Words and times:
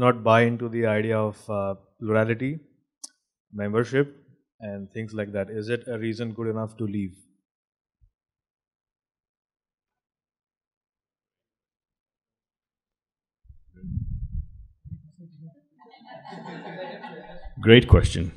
not 0.00 0.24
buy 0.24 0.42
into 0.42 0.68
the 0.68 0.86
idea 0.86 1.18
of 1.18 1.38
uh, 1.50 1.74
plurality, 2.00 2.60
membership, 3.52 4.16
and 4.60 4.90
things 4.92 5.14
like 5.14 5.32
that, 5.32 5.50
is 5.50 5.68
it 5.68 5.84
a 5.88 5.98
reason 5.98 6.32
good 6.32 6.48
enough 6.48 6.76
to 6.78 6.84
leave? 6.84 7.16
Great 17.60 17.88
question. 17.88 18.32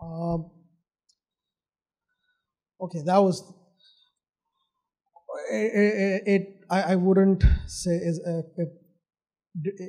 Um, 0.00 0.50
okay, 2.80 3.02
that 3.04 3.18
was 3.18 3.42
it. 5.50 6.22
it 6.26 6.57
I, 6.70 6.92
I 6.92 6.94
wouldn't 6.96 7.44
say 7.66 7.92
is 7.92 8.20
a, 8.26 8.42
a, 8.60 8.66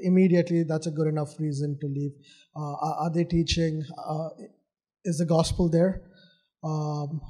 immediately 0.03 0.63
that's 0.63 0.87
a 0.87 0.91
good 0.91 1.07
enough 1.07 1.39
reason 1.39 1.77
to 1.81 1.87
leave. 1.87 2.11
Uh, 2.55 2.73
are, 2.73 2.95
are, 3.01 3.13
they 3.13 3.23
teaching? 3.23 3.83
Uh, 3.97 4.29
is 5.03 5.17
the 5.17 5.25
gospel 5.25 5.69
there? 5.69 6.01
Um, 6.63 7.21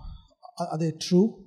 are 0.60 0.78
they 0.78 0.92
true? 0.92 1.44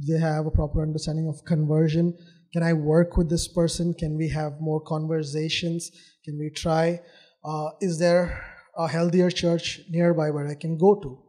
Do 0.00 0.12
they 0.12 0.20
have 0.20 0.46
a 0.46 0.50
proper 0.50 0.82
understanding 0.82 1.28
of 1.28 1.44
conversion? 1.44 2.16
Can 2.52 2.62
I 2.62 2.72
work 2.72 3.16
with 3.16 3.28
this 3.28 3.48
person? 3.48 3.94
Can 3.94 4.16
we 4.16 4.28
have 4.28 4.60
more 4.60 4.80
conversations? 4.80 5.90
Can 6.24 6.38
we 6.38 6.50
try? 6.50 7.00
Uh, 7.44 7.70
is 7.80 7.98
there 7.98 8.44
a 8.76 8.88
healthier 8.88 9.30
church 9.30 9.80
nearby 9.90 10.30
where 10.30 10.46
I 10.46 10.54
can 10.54 10.78
go 10.78 10.94
to? 11.00 11.23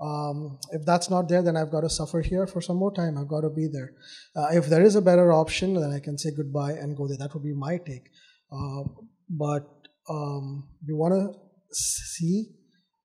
Um, 0.00 0.58
if 0.70 0.84
that's 0.86 1.10
not 1.10 1.28
there, 1.28 1.42
then 1.42 1.56
I've 1.56 1.70
got 1.70 1.82
to 1.82 1.90
suffer 1.90 2.20
here 2.20 2.46
for 2.46 2.60
some 2.60 2.76
more 2.76 2.92
time. 2.92 3.18
I've 3.18 3.28
got 3.28 3.42
to 3.42 3.50
be 3.50 3.68
there. 3.70 3.92
Uh, 4.34 4.48
if 4.52 4.66
there 4.66 4.82
is 4.82 4.96
a 4.96 5.02
better 5.02 5.32
option, 5.32 5.74
then 5.74 5.92
I 5.92 6.00
can 6.00 6.16
say 6.16 6.30
goodbye 6.34 6.72
and 6.72 6.96
go 6.96 7.06
there. 7.06 7.18
That 7.18 7.34
would 7.34 7.42
be 7.42 7.52
my 7.54 7.76
take. 7.76 8.08
Uh, 8.50 8.84
but 9.28 9.68
um, 10.08 10.68
we 10.86 10.94
want 10.94 11.14
to 11.14 11.38
see 11.72 12.46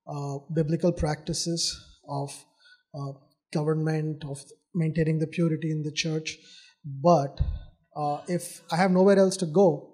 uh, 0.08 0.38
biblical 0.54 0.92
practices 0.92 1.78
of 2.08 2.30
uh, 2.94 3.12
government, 3.52 4.24
of 4.24 4.42
maintaining 4.74 5.18
the 5.18 5.26
purity 5.26 5.70
in 5.70 5.82
the 5.82 5.92
church, 5.92 6.38
but 6.84 7.40
uh, 7.96 8.20
if 8.28 8.62
I 8.70 8.76
have 8.76 8.90
nowhere 8.90 9.18
else 9.18 9.36
to 9.38 9.46
go, 9.46 9.92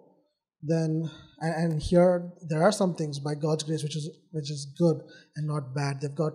then 0.62 1.10
and, 1.40 1.72
and, 1.72 1.82
here 1.82 2.30
there 2.48 2.62
are 2.62 2.70
some 2.70 2.94
things 2.94 3.18
by 3.18 3.34
God's 3.34 3.64
grace 3.64 3.82
which 3.82 3.96
is 3.96 4.08
which 4.30 4.50
is 4.50 4.72
good 4.78 5.00
and 5.36 5.46
not 5.46 5.74
bad. 5.74 6.00
They've 6.00 6.14
got 6.14 6.34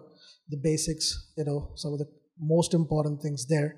the 0.50 0.58
basics, 0.58 1.32
you 1.38 1.46
know, 1.46 1.72
some 1.76 1.94
of 1.94 2.00
the 2.00 2.08
most 2.40 2.74
important 2.74 3.22
things 3.22 3.48
there. 3.48 3.76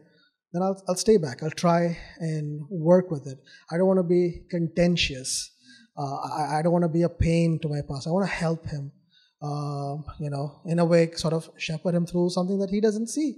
Then 0.53 0.63
I'll 0.63 0.81
I'll 0.87 0.95
stay 0.95 1.17
back. 1.17 1.43
I'll 1.43 1.51
try 1.51 1.97
and 2.19 2.65
work 2.69 3.11
with 3.11 3.27
it. 3.27 3.37
I 3.71 3.77
don't 3.77 3.87
want 3.87 3.99
to 3.99 4.03
be 4.03 4.43
contentious. 4.49 5.51
Uh, 5.97 6.15
I, 6.15 6.59
I 6.59 6.61
don't 6.61 6.71
want 6.71 6.83
to 6.83 6.89
be 6.89 7.03
a 7.03 7.09
pain 7.09 7.59
to 7.61 7.69
my 7.69 7.81
pastor. 7.87 8.09
I 8.09 8.13
want 8.13 8.27
to 8.27 8.33
help 8.33 8.67
him. 8.67 8.91
Um, 9.41 10.03
you 10.19 10.29
know, 10.29 10.61
in 10.65 10.79
a 10.79 10.85
way, 10.85 11.11
sort 11.13 11.33
of 11.33 11.49
shepherd 11.57 11.95
him 11.95 12.05
through 12.05 12.29
something 12.31 12.59
that 12.59 12.69
he 12.69 12.81
doesn't 12.81 13.07
see 13.07 13.35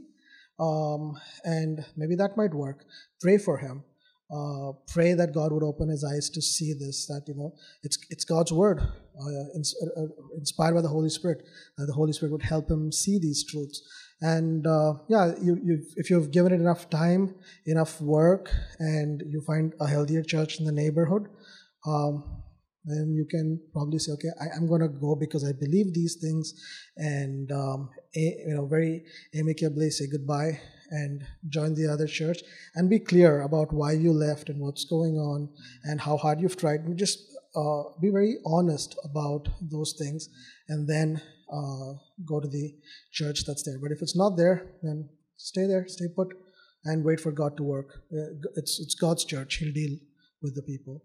um, 0.61 1.17
and 1.43 1.83
maybe 1.97 2.15
that 2.15 2.37
might 2.37 2.53
work. 2.53 2.85
Pray 3.19 3.37
for 3.37 3.57
him. 3.57 3.83
Uh, 4.31 4.71
pray 4.87 5.13
that 5.13 5.33
God 5.33 5.51
would 5.51 5.63
open 5.63 5.89
his 5.89 6.05
eyes 6.05 6.29
to 6.29 6.41
see 6.41 6.73
this. 6.73 7.05
That 7.07 7.23
you 7.27 7.35
know, 7.35 7.53
it's 7.83 7.97
it's 8.09 8.23
God's 8.23 8.53
word, 8.53 8.79
uh, 8.79 9.55
ins- 9.55 9.75
uh, 9.97 10.05
inspired 10.37 10.75
by 10.75 10.81
the 10.81 10.87
Holy 10.87 11.09
Spirit. 11.09 11.43
That 11.77 11.87
the 11.87 11.93
Holy 11.93 12.13
Spirit 12.13 12.31
would 12.31 12.43
help 12.43 12.69
him 12.69 12.91
see 12.91 13.19
these 13.19 13.43
truths. 13.45 13.81
And 14.21 14.67
uh, 14.67 14.93
yeah, 15.09 15.33
you, 15.41 15.59
you, 15.63 15.83
if 15.95 16.09
you've 16.09 16.31
given 16.31 16.53
it 16.53 16.61
enough 16.61 16.89
time, 16.89 17.35
enough 17.65 17.99
work, 17.99 18.51
and 18.79 19.23
you 19.27 19.41
find 19.41 19.73
a 19.81 19.87
healthier 19.87 20.21
church 20.21 20.59
in 20.59 20.65
the 20.65 20.71
neighborhood, 20.71 21.27
um, 21.87 22.43
then 22.85 23.13
you 23.15 23.25
can 23.25 23.59
probably 23.73 23.99
say, 23.99 24.11
okay, 24.13 24.29
I, 24.39 24.55
am 24.55 24.67
going 24.67 24.81
to 24.81 24.87
go 24.87 25.15
because 25.15 25.43
I 25.43 25.53
believe 25.53 25.93
these 25.93 26.17
things, 26.21 26.53
and 26.97 27.51
um, 27.51 27.89
a, 28.15 28.19
you 28.47 28.55
know, 28.55 28.67
very 28.67 29.03
amicably 29.35 29.89
say 29.89 30.05
goodbye 30.11 30.59
and 30.91 31.25
join 31.49 31.73
the 31.73 31.87
other 31.87 32.07
church, 32.07 32.39
and 32.75 32.89
be 32.89 32.99
clear 32.99 33.41
about 33.41 33.73
why 33.73 33.93
you 33.93 34.13
left 34.13 34.49
and 34.49 34.59
what's 34.59 34.85
going 34.85 35.15
on 35.15 35.49
and 35.83 35.99
how 36.01 36.17
hard 36.17 36.39
you've 36.39 36.57
tried. 36.57 36.81
And 36.81 36.97
just 36.97 37.19
uh, 37.55 37.83
be 38.01 38.09
very 38.09 38.37
honest 38.45 38.97
about 39.03 39.47
those 39.61 39.95
things, 39.97 40.29
and 40.69 40.87
then 40.87 41.21
uh, 41.51 41.93
go 42.25 42.39
to 42.39 42.47
the 42.47 42.75
church 43.11 43.45
that's 43.45 43.63
there. 43.63 43.79
But 43.81 43.91
if 43.91 44.01
it's 44.01 44.15
not 44.15 44.37
there, 44.37 44.67
then 44.83 45.09
stay 45.37 45.65
there, 45.65 45.87
stay 45.87 46.07
put, 46.15 46.33
and 46.85 47.03
wait 47.03 47.19
for 47.19 47.31
God 47.31 47.57
to 47.57 47.63
work. 47.63 48.03
Uh, 48.13 48.35
it's 48.55 48.79
it's 48.79 48.95
God's 48.95 49.25
church; 49.25 49.55
He'll 49.55 49.73
deal 49.73 49.97
with 50.41 50.55
the 50.55 50.61
people. 50.61 51.03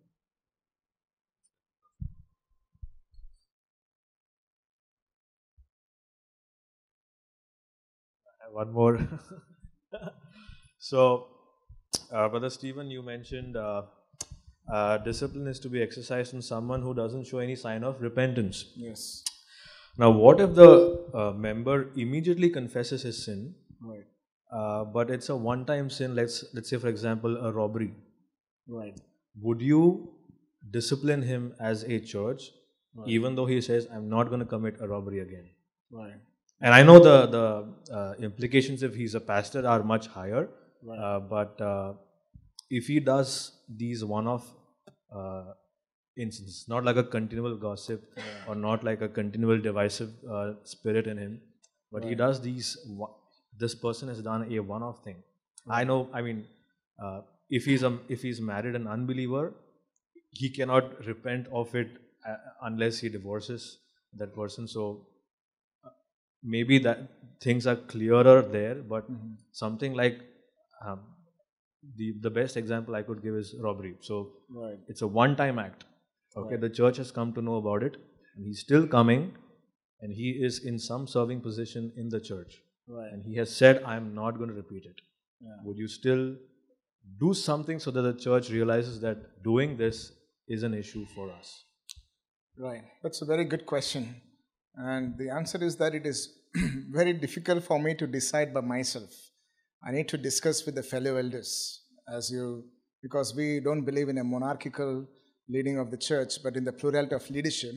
one 8.57 8.73
more. 8.73 8.97
so, 10.79 11.29
uh, 12.13 12.29
Brother 12.29 12.51
Stephen, 12.51 12.91
you 12.91 13.03
mentioned 13.03 13.57
uh, 13.57 13.83
uh, 14.73 14.99
discipline 14.99 15.47
is 15.47 15.59
to 15.61 15.69
be 15.69 15.83
exercised 15.83 16.35
in 16.35 16.43
someone 16.43 16.83
who 16.83 16.95
doesn't 16.95 17.27
show 17.27 17.39
any 17.39 17.57
sign 17.57 17.85
of 17.85 18.01
repentance. 18.01 18.73
Yes. 18.77 19.23
Now, 19.99 20.11
what 20.11 20.41
if 20.41 20.55
the 20.55 21.05
uh, 21.15 21.33
member 21.33 21.91
immediately 21.97 22.51
confesses 22.51 23.03
his 23.03 23.25
sin, 23.25 23.55
right? 23.81 24.05
Uh, 24.53 24.85
but 24.85 25.11
it's 25.11 25.29
a 25.29 25.37
one-time 25.37 25.89
sin. 25.89 26.15
Let's 26.15 26.45
let's 26.53 26.69
say, 26.69 26.77
for 26.77 26.89
example, 26.89 27.37
a 27.39 27.53
robbery. 27.53 27.95
Right. 28.69 29.01
Would 29.41 29.63
you 29.63 30.13
discipline 30.71 31.23
him 31.23 31.55
as 31.59 31.83
a 31.85 31.99
church, 31.99 32.51
right. 32.95 33.09
even 33.09 33.35
though 33.35 33.47
he 33.47 33.61
says, 33.61 33.89
"I'm 33.93 34.09
not 34.09 34.29
going 34.29 34.41
to 34.41 34.47
commit 34.47 34.77
a 34.81 34.87
robbery 34.87 35.21
again"? 35.21 35.49
Right 35.91 36.21
and 36.61 36.75
I 36.75 36.83
know 36.83 36.99
the 36.99 37.27
the 37.27 37.94
uh, 37.94 38.15
implications 38.19 38.83
if 38.83 38.94
he's 38.94 39.15
a 39.15 39.21
pastor 39.21 39.67
are 39.67 39.83
much 39.83 40.06
higher. 40.06 40.49
Right. 40.83 40.99
Uh, 40.99 41.21
but 41.21 41.61
uh, 41.61 41.94
if 42.71 42.87
he 42.87 43.00
does 43.00 43.53
these 43.69 44.05
one-off 44.05 44.47
uh, 45.15 45.53
instances, 46.17 46.65
not 46.69 46.84
like 46.84 46.97
a 46.97 47.05
continual 47.05 47.56
gossip 47.56 48.05
yeah. 48.17 48.22
or 48.49 48.55
not 48.55 48.84
like 48.84 49.03
a 49.03 49.09
continual 49.09 49.61
divisive 49.61 50.11
uh, 50.31 50.53
spirit 50.65 51.06
in 51.06 51.19
him, 51.19 51.41
but 51.93 52.03
right. 52.03 52.11
he 52.11 52.15
does 52.15 52.41
these. 52.41 52.77
This 53.59 53.75
person 53.75 54.09
has 54.09 54.21
done 54.23 54.53
a 54.53 54.61
one-off 54.61 55.03
thing. 55.03 55.17
Right. 55.67 55.81
I 55.81 55.84
know. 55.84 56.09
I 56.12 56.23
mean, 56.23 56.44
uh, 57.03 57.23
if 57.50 57.65
he's 57.65 57.83
a 57.83 57.99
if 58.09 58.23
he's 58.23 58.41
married 58.41 58.75
an 58.75 58.87
unbeliever, 58.87 59.55
he 60.31 60.50
cannot 60.50 61.05
repent 61.06 61.47
of 61.53 61.75
it 61.75 61.88
unless 62.62 62.99
he 62.99 63.09
divorces 63.09 63.78
that 64.15 64.34
person. 64.34 64.67
So 64.67 65.06
maybe 66.47 66.79
that 66.79 66.99
things 67.41 67.67
are 67.67 67.77
clearer 67.77 68.43
there, 68.43 68.77
but 68.77 69.11
mm-hmm. 69.11 69.34
something 69.53 69.95
like 69.95 70.21
um, 70.87 71.01
the 71.97 72.15
the 72.21 72.31
best 72.31 72.57
example 72.57 72.95
I 72.95 73.03
could 73.03 73.23
give 73.23 73.34
is 73.34 73.55
robbery. 73.61 73.95
So 74.01 74.33
right. 74.51 74.79
it's 74.89 75.03
a 75.03 75.06
one-time 75.06 75.59
act. 75.59 75.85
Okay, 76.37 76.55
right. 76.55 76.61
the 76.61 76.71
church 76.71 76.99
has 76.99 77.11
come 77.11 77.33
to 77.35 77.43
know 77.43 77.56
about 77.56 77.83
it, 77.83 77.97
and 78.37 78.47
he's 78.47 78.61
still 78.61 78.87
coming, 78.87 79.35
and 80.01 80.12
he 80.12 80.31
is 80.49 80.65
in 80.65 80.79
some 80.79 81.06
serving 81.06 81.41
position 81.41 81.93
in 81.97 82.09
the 82.09 82.21
church, 82.21 82.59
right. 82.89 83.12
and 83.12 83.25
he 83.25 83.37
has 83.37 83.55
said, 83.55 83.83
"I 83.85 83.97
am 83.97 84.15
not 84.15 84.39
going 84.43 84.51
to 84.51 84.56
repeat 84.56 84.85
it." 84.85 85.01
Yeah. 85.41 85.56
Would 85.65 85.79
you 85.79 85.89
still 85.89 86.37
do 87.21 87.33
something 87.35 87.79
so 87.79 87.91
that 87.91 88.03
the 88.03 88.15
church 88.15 88.51
realizes 88.51 89.01
that 89.01 89.43
doing 89.43 89.77
this 89.77 90.12
is 90.49 90.62
an 90.62 90.75
issue 90.75 91.06
for 91.15 91.31
us? 91.33 91.65
Right. 92.59 92.85
That's 93.03 93.23
a 93.23 93.25
very 93.25 93.44
good 93.44 93.67
question. 93.67 94.15
And 94.76 95.17
the 95.19 95.31
answer 95.31 95.62
is 95.62 95.76
that 95.76 95.94
it 95.94 96.06
is 96.06 96.29
very 96.91 97.12
difficult 97.12 97.64
for 97.64 97.79
me 97.79 97.94
to 97.94 98.06
decide 98.06 98.55
by 98.55 98.61
myself. 98.61 99.11
I 99.87 99.93
need 99.93 100.08
to 100.08 100.19
discuss 100.19 100.64
with 100.64 100.75
the 100.75 100.82
fellow 100.82 101.17
elders 101.17 101.82
as 102.12 102.31
you 102.31 102.64
because 103.03 103.35
we 103.35 103.61
don't 103.61 103.85
believe 103.85 104.08
in 104.08 104.19
a 104.19 104.25
monarchical 104.25 105.06
leading 105.49 105.79
of 105.79 105.91
the 105.91 105.97
church, 105.97 106.43
but 106.43 106.56
in 106.56 106.64
the 106.64 106.73
plurality 106.73 107.14
of 107.14 107.29
leadership. 107.31 107.75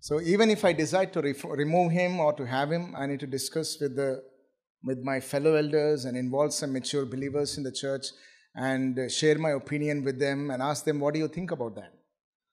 So 0.00 0.20
even 0.20 0.50
if 0.50 0.64
I 0.64 0.72
decide 0.72 1.12
to 1.14 1.20
remove 1.20 1.90
him 1.90 2.20
or 2.20 2.32
to 2.34 2.46
have 2.46 2.70
him, 2.70 2.94
I 2.96 3.06
need 3.06 3.20
to 3.20 3.26
discuss 3.26 3.78
with 3.80 3.96
the 3.96 4.22
with 4.84 4.98
my 5.02 5.18
fellow 5.18 5.54
elders 5.54 6.04
and 6.04 6.16
involve 6.16 6.52
some 6.54 6.72
mature 6.72 7.04
believers 7.04 7.58
in 7.58 7.64
the 7.64 7.72
church 7.72 8.06
and 8.54 9.10
share 9.10 9.36
my 9.36 9.50
opinion 9.50 10.04
with 10.04 10.20
them 10.20 10.52
and 10.52 10.62
ask 10.62 10.84
them 10.84 11.00
what 11.00 11.14
do 11.14 11.20
you 11.20 11.26
think 11.26 11.50
about 11.50 11.74
that. 11.74 11.92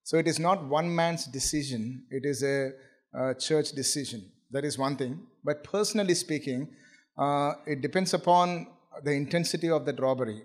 So 0.03 0.17
it 0.17 0.27
is 0.27 0.39
not 0.39 0.65
one 0.65 0.93
man's 0.93 1.25
decision; 1.25 2.05
it 2.09 2.25
is 2.25 2.41
a 2.43 2.71
uh, 3.17 3.33
church 3.35 3.71
decision. 3.73 4.31
That 4.51 4.65
is 4.65 4.77
one 4.77 4.95
thing. 4.95 5.21
But 5.43 5.63
personally 5.63 6.13
speaking, 6.13 6.69
uh, 7.17 7.53
it 7.65 7.81
depends 7.81 8.13
upon 8.13 8.67
the 9.03 9.11
intensity 9.11 9.69
of 9.69 9.85
that 9.85 9.99
robbery. 9.99 10.43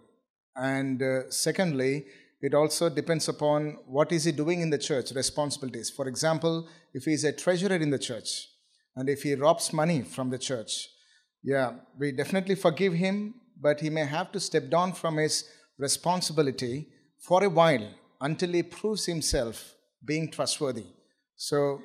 And 0.56 1.02
uh, 1.02 1.30
secondly, 1.30 2.06
it 2.40 2.54
also 2.54 2.88
depends 2.88 3.28
upon 3.28 3.78
what 3.86 4.12
is 4.12 4.24
he 4.24 4.32
doing 4.32 4.60
in 4.60 4.70
the 4.70 4.78
church, 4.78 5.12
responsibilities. 5.12 5.90
For 5.90 6.08
example, 6.08 6.68
if 6.94 7.04
he 7.04 7.12
is 7.12 7.24
a 7.24 7.32
treasurer 7.32 7.76
in 7.76 7.90
the 7.90 7.98
church 7.98 8.48
and 8.96 9.08
if 9.08 9.22
he 9.22 9.34
robs 9.34 9.72
money 9.72 10.02
from 10.02 10.30
the 10.30 10.38
church, 10.38 10.88
yeah, 11.42 11.72
we 11.98 12.12
definitely 12.12 12.54
forgive 12.54 12.92
him, 12.94 13.34
but 13.60 13.80
he 13.80 13.90
may 13.90 14.04
have 14.04 14.32
to 14.32 14.40
step 14.40 14.70
down 14.70 14.92
from 14.92 15.16
his 15.18 15.44
responsibility 15.78 16.88
for 17.18 17.44
a 17.44 17.48
while 17.48 17.88
until 18.20 18.50
he 18.50 18.62
proves 18.62 19.06
himself 19.06 19.74
being 20.04 20.30
trustworthy. 20.30 20.86
So, 21.36 21.80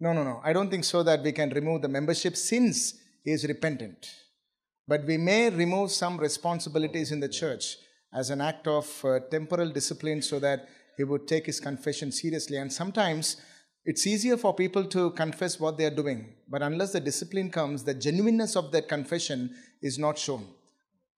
no, 0.00 0.12
no, 0.12 0.24
no. 0.24 0.40
I 0.42 0.52
don't 0.52 0.70
think 0.70 0.84
so 0.84 1.02
that 1.02 1.22
we 1.22 1.32
can 1.32 1.50
remove 1.50 1.82
the 1.82 1.88
membership 1.88 2.36
since 2.36 2.94
he 3.22 3.32
is 3.32 3.46
repentant. 3.46 4.10
But 4.88 5.04
we 5.04 5.16
may 5.16 5.50
remove 5.50 5.92
some 5.92 6.16
responsibilities 6.16 7.12
in 7.12 7.20
the 7.20 7.28
church 7.28 7.76
as 8.12 8.30
an 8.30 8.40
act 8.40 8.66
of 8.66 9.04
uh, 9.04 9.20
temporal 9.30 9.70
discipline 9.70 10.22
so 10.22 10.40
that 10.40 10.68
he 10.96 11.04
would 11.04 11.28
take 11.28 11.46
his 11.46 11.60
confession 11.60 12.10
seriously. 12.10 12.56
And 12.56 12.72
sometimes 12.72 13.36
it's 13.84 14.06
easier 14.06 14.36
for 14.36 14.54
people 14.54 14.84
to 14.84 15.10
confess 15.12 15.58
what 15.58 15.78
they 15.78 15.84
are 15.84 15.94
doing, 15.94 16.34
but 16.48 16.62
unless 16.62 16.92
the 16.92 17.00
discipline 17.00 17.50
comes, 17.50 17.82
the 17.82 17.94
genuineness 17.94 18.54
of 18.54 18.72
that 18.72 18.88
confession 18.88 19.54
is 19.80 19.98
not 19.98 20.18
shown. 20.18 20.46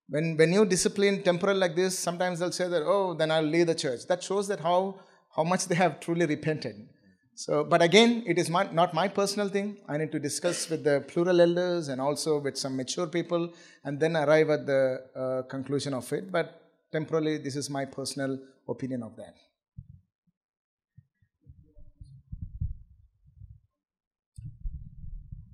When, 0.07 0.37
when 0.37 0.53
you 0.53 0.65
discipline 0.65 1.23
temporal 1.23 1.57
like 1.57 1.75
this, 1.75 1.97
sometimes 1.97 2.39
they'll 2.39 2.51
say 2.51 2.69
that, 2.69 2.83
oh, 2.83 3.15
then 3.15 3.31
I'll 3.31 3.43
leave 3.43 3.67
the 3.67 3.75
church. 3.75 4.05
That 4.07 4.23
shows 4.23 4.47
that 4.47 4.61
how, 4.61 4.99
how 5.35 5.43
much 5.43 5.67
they 5.67 5.75
have 5.75 5.99
truly 5.99 6.25
repented. 6.25 6.87
So, 7.35 7.63
but 7.63 7.81
again, 7.81 8.23
it 8.27 8.37
is 8.37 8.49
my, 8.49 8.71
not 8.71 8.93
my 8.93 9.07
personal 9.07 9.49
thing. 9.49 9.77
I 9.89 9.97
need 9.97 10.11
to 10.11 10.19
discuss 10.19 10.69
with 10.69 10.83
the 10.83 11.03
plural 11.07 11.41
elders 11.41 11.87
and 11.87 11.99
also 11.99 12.39
with 12.39 12.57
some 12.57 12.77
mature 12.77 13.07
people 13.07 13.53
and 13.83 13.99
then 13.99 14.15
arrive 14.15 14.49
at 14.51 14.65
the 14.67 15.01
uh, 15.15 15.41
conclusion 15.49 15.93
of 15.93 16.11
it. 16.13 16.31
But 16.31 16.61
temporarily, 16.91 17.39
this 17.39 17.55
is 17.55 17.69
my 17.69 17.85
personal 17.85 18.37
opinion 18.69 19.01
of 19.01 19.15
that. 19.15 19.35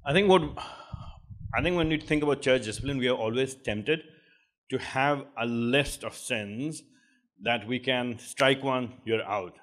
I 0.06 0.14
think 0.14 0.28
what 0.28 0.42
I 1.54 1.62
think 1.62 1.78
when 1.78 1.90
we 1.90 2.00
think 2.00 2.24
about 2.24 2.42
church 2.42 2.64
discipline, 2.66 2.98
we 2.98 3.08
are 3.08 3.16
always 3.16 3.56
tempted 3.56 4.02
to 4.70 4.78
have 4.78 5.26
a 5.38 5.46
list 5.46 6.04
of 6.04 6.16
sins 6.16 6.84
that 7.42 7.68
we 7.68 7.80
can 7.80 8.20
strike 8.20 8.64
one, 8.64 8.94
you're 9.06 9.24
out. 9.24 9.54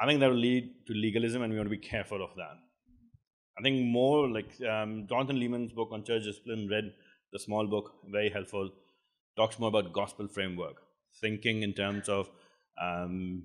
I 0.00 0.06
think 0.06 0.20
that 0.20 0.30
will 0.30 0.36
lead 0.36 0.86
to 0.86 0.94
legalism, 0.94 1.42
and 1.42 1.52
we 1.52 1.58
want 1.58 1.66
to 1.70 1.76
be 1.76 1.88
careful 1.88 2.24
of 2.24 2.30
that. 2.36 2.56
I 3.58 3.62
think 3.62 3.84
more 3.84 4.28
like 4.28 4.50
um, 4.62 5.06
Jonathan 5.08 5.38
Leeman's 5.38 5.72
book 5.72 5.90
on 5.92 6.04
church 6.04 6.24
discipline, 6.24 6.68
read 6.70 6.92
the 7.32 7.38
small 7.38 7.66
book, 7.66 7.92
very 8.10 8.30
helpful, 8.30 8.70
talks 9.36 9.58
more 9.58 9.68
about 9.68 9.92
gospel 9.92 10.26
framework, 10.28 10.76
thinking 11.20 11.62
in 11.62 11.74
terms 11.74 12.08
of 12.08 12.30
um, 12.80 13.44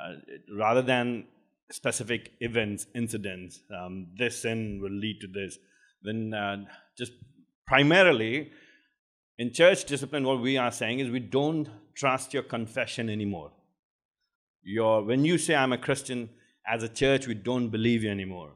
uh, 0.00 0.14
rather 0.56 0.82
than 0.82 1.24
specific 1.70 2.32
events, 2.40 2.86
incidents, 2.94 3.60
um, 3.74 4.08
this 4.18 4.42
sin 4.42 4.80
will 4.82 4.90
lead 4.90 5.20
to 5.20 5.28
this, 5.28 5.58
then 6.02 6.34
uh, 6.34 6.56
just 6.98 7.12
primarily 7.66 8.50
in 9.38 9.52
church 9.52 9.84
discipline, 9.84 10.24
what 10.24 10.40
we 10.40 10.56
are 10.56 10.70
saying 10.70 10.98
is 10.98 11.10
we 11.10 11.20
don't 11.20 11.68
trust 11.94 12.34
your 12.34 12.42
confession 12.42 13.08
anymore. 13.08 13.50
Your, 14.62 15.02
when 15.02 15.24
you 15.24 15.38
say, 15.38 15.54
I'm 15.54 15.72
a 15.72 15.78
Christian, 15.78 16.30
as 16.66 16.82
a 16.82 16.88
church, 16.88 17.26
we 17.26 17.34
don't 17.34 17.68
believe 17.68 18.04
you 18.04 18.10
anymore. 18.10 18.50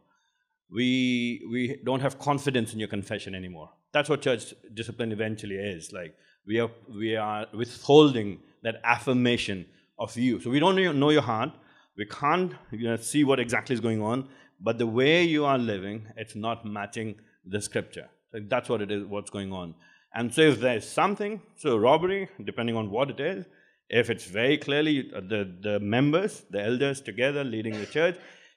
We, 0.70 1.44
we 1.50 1.80
don't 1.84 2.00
have 2.00 2.18
confidence 2.18 2.72
in 2.72 2.78
your 2.78 2.88
confession 2.88 3.34
anymore. 3.34 3.70
That's 3.92 4.08
what 4.08 4.22
church 4.22 4.54
discipline 4.74 5.12
eventually 5.12 5.56
is. 5.56 5.92
Like, 5.92 6.14
we 6.46 6.60
are, 6.60 6.70
we 6.88 7.16
are 7.16 7.46
withholding 7.52 8.40
that 8.62 8.80
affirmation 8.84 9.66
of 9.98 10.16
you. 10.16 10.40
So 10.40 10.50
we 10.50 10.60
don't 10.60 10.76
know 10.98 11.10
your 11.10 11.22
heart. 11.22 11.50
We 11.96 12.06
can't 12.06 12.52
you 12.70 12.88
know, 12.88 12.96
see 12.96 13.24
what 13.24 13.40
exactly 13.40 13.74
is 13.74 13.80
going 13.80 14.02
on. 14.02 14.28
But 14.60 14.78
the 14.78 14.86
way 14.86 15.24
you 15.24 15.44
are 15.44 15.58
living, 15.58 16.06
it's 16.16 16.34
not 16.34 16.64
matching 16.64 17.16
the 17.44 17.60
scripture. 17.60 18.08
So 18.32 18.40
that's 18.48 18.68
what 18.68 18.82
it 18.82 18.90
is, 18.90 19.04
what's 19.04 19.30
going 19.30 19.52
on. 19.52 19.74
And 20.14 20.32
so 20.32 20.42
if 20.42 20.60
there's 20.60 20.88
something, 20.88 21.42
so 21.56 21.76
robbery, 21.76 22.28
depending 22.44 22.76
on 22.76 22.90
what 22.90 23.10
it 23.10 23.20
is, 23.20 23.46
if 23.88 24.10
it's 24.10 24.24
very 24.24 24.58
clearly 24.58 25.10
uh, 25.14 25.20
the, 25.20 25.52
the 25.60 25.80
members, 25.80 26.44
the 26.50 26.62
elders 26.62 27.00
together 27.00 27.44
leading 27.44 27.78
the 27.78 27.86
church, 27.86 28.16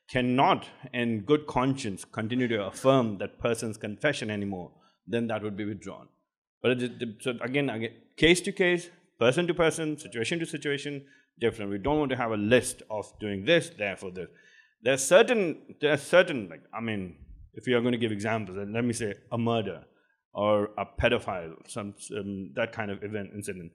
cannot 0.10 0.68
in 0.94 1.22
good 1.22 1.46
conscience 1.46 2.04
continue 2.04 2.48
to 2.48 2.66
affirm 2.66 3.20
that 3.20 3.40
person's 3.40 3.78
confession 3.78 4.32
anymore, 4.32 4.72
then 5.06 5.28
that 5.28 5.44
would 5.44 5.56
be 5.56 5.66
withdrawn. 5.66 6.08
But 6.62 6.82
it, 6.82 6.92
so 7.22 7.36
again, 7.42 7.70
again, 7.70 7.92
case 8.18 8.42
to 8.42 8.52
case, 8.52 8.90
person 9.20 9.46
to 9.48 9.54
person, 9.54 9.98
situation 9.98 10.40
to 10.40 10.46
situation, 10.46 11.06
different. 11.40 11.72
We 11.72 11.78
don't 11.78 12.00
want 12.00 12.10
to 12.12 12.18
have 12.18 12.32
a 12.32 12.38
list 12.38 12.82
of 12.90 13.12
doing 13.20 13.46
this, 13.46 13.70
therefore 13.78 14.12
this. 14.12 14.30
There's 14.82 15.04
certain, 15.04 15.76
there's 15.80 16.02
certain, 16.02 16.50
like, 16.50 16.64
I 16.74 16.82
mean, 16.82 17.18
if 17.54 17.68
you 17.68 17.78
are 17.78 17.82
going 17.82 17.92
to 17.92 17.98
give 17.98 18.12
examples, 18.12 18.58
let 18.58 18.84
me 18.84 18.94
say 18.94 19.14
a 19.32 19.38
murder 19.38 19.84
or 20.34 20.70
a 20.78 20.86
pedophile, 20.86 21.54
some, 21.68 21.94
some 21.98 22.52
that 22.56 22.72
kind 22.72 22.90
of 22.90 23.04
event, 23.04 23.30
incident 23.36 23.72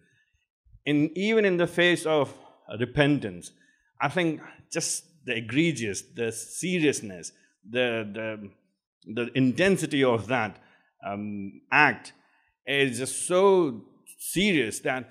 in, 0.87 1.11
even 1.15 1.45
in 1.45 1.57
the 1.57 1.67
face 1.67 2.07
of 2.07 2.33
repentance, 2.79 3.53
I 4.01 4.09
think 4.09 4.41
just 4.71 5.05
the 5.25 5.37
egregious, 5.37 6.03
the 6.03 6.33
seriousness, 6.33 7.33
the, 7.69 8.09
the, 8.13 8.51
the 9.15 9.31
intensity 9.35 10.05
of 10.05 10.27
that 10.29 10.59
um, 11.07 11.61
act 11.71 12.13
is 12.67 12.99
just 12.99 13.27
so 13.27 13.83
serious 14.19 14.81
that 14.81 15.11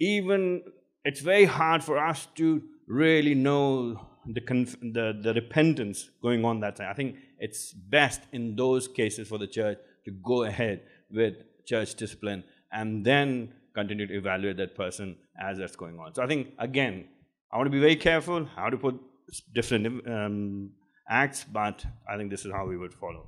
even 0.00 0.62
it's 1.04 1.20
very 1.20 1.44
hard 1.44 1.82
for 1.82 1.98
us 1.98 2.26
to 2.36 2.62
really 2.86 3.34
know 3.34 4.08
the, 4.26 4.40
the, 4.40 5.18
the 5.20 5.34
repentance 5.34 6.10
going 6.22 6.44
on 6.44 6.60
that 6.60 6.78
side. 6.78 6.88
I 6.88 6.94
think 6.94 7.16
it's 7.38 7.72
best 7.72 8.22
in 8.32 8.54
those 8.56 8.86
cases 8.88 9.28
for 9.28 9.38
the 9.38 9.46
church 9.46 9.78
to 10.04 10.10
go 10.24 10.44
ahead 10.44 10.82
with 11.10 11.34
church 11.66 11.94
discipline 11.94 12.44
and 12.72 13.04
then 13.04 13.52
continue 13.74 14.06
to 14.06 14.14
evaluate 14.14 14.56
that 14.58 14.74
person 14.74 15.16
as 15.40 15.58
that's 15.58 15.76
going 15.76 15.98
on. 15.98 16.14
So 16.14 16.22
I 16.22 16.26
think, 16.26 16.52
again, 16.58 17.08
I 17.50 17.56
want 17.56 17.66
to 17.66 17.70
be 17.70 17.80
very 17.80 17.96
careful 17.96 18.44
how 18.44 18.70
to 18.70 18.76
put 18.76 19.00
different 19.54 20.06
um, 20.08 20.70
acts, 21.08 21.44
but 21.44 21.84
I 22.08 22.16
think 22.16 22.30
this 22.30 22.44
is 22.44 22.52
how 22.52 22.66
we 22.66 22.76
would 22.76 22.94
follow. 22.94 23.26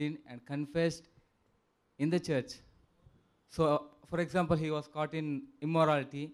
and 0.00 0.44
confessed 0.46 1.08
in 1.98 2.08
the 2.08 2.20
church. 2.20 2.52
So, 3.48 3.88
for 4.08 4.20
example, 4.20 4.56
he 4.56 4.70
was 4.70 4.86
caught 4.86 5.12
in 5.14 5.42
immorality 5.60 6.30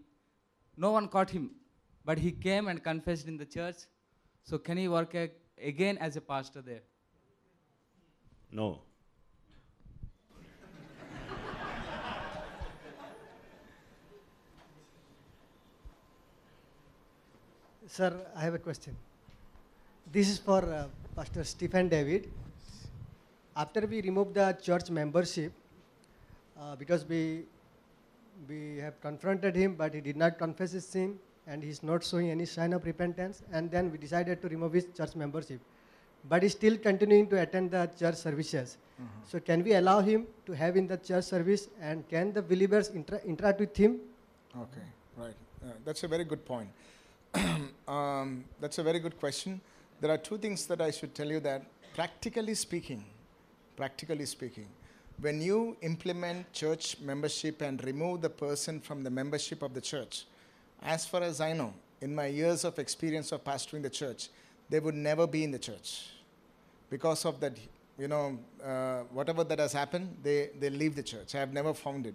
no 0.76 0.90
one 0.90 1.08
caught 1.08 1.30
him, 1.30 1.50
but 2.04 2.18
he 2.18 2.32
came 2.32 2.68
and 2.68 2.82
confessed 2.82 3.26
in 3.28 3.36
the 3.36 3.46
church. 3.46 3.76
So 4.42 4.58
can 4.58 4.76
he 4.76 4.88
work 4.88 5.14
again 5.62 5.98
as 5.98 6.16
a 6.16 6.20
pastor 6.20 6.62
there? 6.62 6.82
No. 8.50 8.80
Sir, 17.86 18.26
I 18.34 18.40
have 18.40 18.54
a 18.54 18.58
question. 18.58 18.96
This 20.10 20.28
is 20.28 20.38
for 20.38 20.64
uh, 20.64 20.86
Pastor 21.14 21.44
Stephen 21.44 21.88
David. 21.88 22.28
After 23.56 23.86
we 23.86 24.02
remove 24.02 24.34
the 24.34 24.56
church 24.60 24.90
membership, 24.90 25.52
uh, 26.60 26.74
because 26.74 27.04
we 27.04 27.44
we 28.48 28.78
have 28.78 29.00
confronted 29.00 29.54
him, 29.56 29.74
but 29.74 29.94
he 29.94 30.00
did 30.00 30.16
not 30.16 30.38
confess 30.38 30.72
his 30.72 30.86
sin, 30.86 31.18
and 31.46 31.62
he's 31.62 31.82
not 31.82 32.04
showing 32.04 32.30
any 32.30 32.46
sign 32.46 32.72
of 32.72 32.84
repentance. 32.84 33.42
And 33.52 33.70
then 33.70 33.90
we 33.90 33.98
decided 33.98 34.40
to 34.42 34.48
remove 34.48 34.72
his 34.72 34.86
church 34.96 35.14
membership. 35.14 35.60
But 36.28 36.42
he's 36.42 36.52
still 36.52 36.76
continuing 36.78 37.28
to 37.28 37.40
attend 37.40 37.70
the 37.70 37.90
church 37.98 38.16
services. 38.16 38.78
Mm-hmm. 39.00 39.20
So 39.28 39.40
can 39.40 39.62
we 39.62 39.74
allow 39.74 40.00
him 40.00 40.26
to 40.46 40.52
have 40.52 40.76
in 40.76 40.86
the 40.86 40.96
church 40.96 41.24
service, 41.24 41.68
and 41.80 42.08
can 42.08 42.32
the 42.32 42.42
believers 42.42 42.88
inter- 42.88 43.20
interact 43.26 43.60
with 43.60 43.76
him? 43.76 44.00
Okay, 44.56 44.88
right. 45.16 45.34
Uh, 45.62 45.72
that's 45.84 46.02
a 46.04 46.08
very 46.08 46.24
good 46.24 46.44
point. 46.44 46.68
um, 47.88 48.44
that's 48.60 48.78
a 48.78 48.82
very 48.82 49.00
good 49.00 49.18
question. 49.18 49.60
There 50.00 50.10
are 50.10 50.18
two 50.18 50.38
things 50.38 50.66
that 50.66 50.80
I 50.80 50.90
should 50.90 51.14
tell 51.14 51.26
you 51.28 51.40
that, 51.40 51.62
practically 51.94 52.54
speaking, 52.54 53.04
practically 53.76 54.26
speaking, 54.26 54.68
when 55.20 55.40
you 55.40 55.76
implement 55.80 56.52
church 56.52 56.96
membership 57.00 57.62
and 57.62 57.82
remove 57.84 58.20
the 58.20 58.30
person 58.30 58.80
from 58.80 59.02
the 59.02 59.10
membership 59.10 59.62
of 59.62 59.74
the 59.74 59.80
church, 59.80 60.24
as 60.82 61.06
far 61.06 61.22
as 61.22 61.40
I 61.40 61.52
know, 61.52 61.72
in 62.00 62.14
my 62.14 62.26
years 62.26 62.64
of 62.64 62.78
experience 62.78 63.32
of 63.32 63.44
pastoring 63.44 63.82
the 63.82 63.90
church, 63.90 64.28
they 64.68 64.80
would 64.80 64.94
never 64.94 65.26
be 65.26 65.44
in 65.44 65.50
the 65.50 65.58
church. 65.58 66.08
Because 66.90 67.24
of 67.24 67.40
that, 67.40 67.56
you 67.98 68.08
know, 68.08 68.38
uh, 68.62 69.00
whatever 69.12 69.44
that 69.44 69.58
has 69.58 69.72
happened, 69.72 70.16
they, 70.22 70.50
they 70.58 70.70
leave 70.70 70.94
the 70.94 71.02
church. 71.02 71.34
I 71.34 71.38
have 71.38 71.52
never 71.52 71.72
found 71.72 72.06
it. 72.06 72.14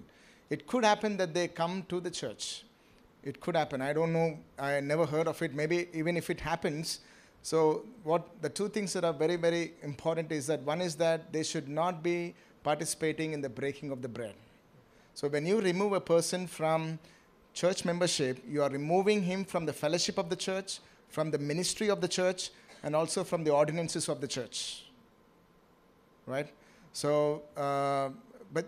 It 0.50 0.68
could 0.68 0.84
happen 0.84 1.18
that 1.18 1.34
they 1.34 1.48
come 1.48 1.84
to 1.90 2.00
the 2.00 2.12
church. 2.12 2.64
It 3.24 3.40
could 3.40 3.56
happen. 3.56 3.82
I 3.82 3.94
don't 3.94 4.14
know. 4.14 4.38
I 4.58 4.80
never 4.80 5.06
heard 5.06 5.28
of 5.28 5.42
it. 5.42 5.54
Maybe 5.54 5.88
even 5.94 6.18
if 6.18 6.30
it 6.30 6.40
happens, 6.40 7.00
so 7.42 7.86
what 8.04 8.42
the 8.42 8.50
two 8.50 8.70
things 8.70 8.94
that 8.94 9.04
are 9.04 9.14
very, 9.14 9.36
very 9.36 9.74
important 9.84 10.32
is 10.32 10.48
that 10.48 10.62
one 10.62 10.82
is 10.82 10.96
that 10.96 11.32
they 11.32 11.44
should 11.44 11.70
not 11.70 12.04
be 12.04 12.36
participating 12.64 13.34
in 13.34 13.42
the 13.42 13.50
breaking 13.50 13.92
of 13.92 14.02
the 14.02 14.08
bread. 14.08 14.34
So 15.14 15.28
when 15.28 15.46
you 15.46 15.60
remove 15.60 15.94
a 15.94 16.02
person 16.02 16.48
from 16.48 17.00
church 17.54 17.84
membership, 17.86 18.40
you 18.48 18.64
are 18.64 18.70
removing 18.70 19.22
him 19.24 19.44
from 19.44 19.66
the 19.66 19.74
fellowship 19.74 20.18
of 20.18 20.30
the 20.30 20.36
church, 20.36 20.80
from 21.10 21.32
the 21.32 21.38
ministry 21.38 21.90
of 21.90 22.02
the 22.02 22.08
church 22.08 22.52
and 22.84 22.96
also 22.96 23.24
from 23.24 23.44
the 23.44 23.52
ordinances 23.52 24.08
of 24.08 24.22
the 24.22 24.28
church. 24.28 24.84
Right? 26.26 26.48
So, 26.94 27.44
uh, 27.58 28.10
but 28.54 28.66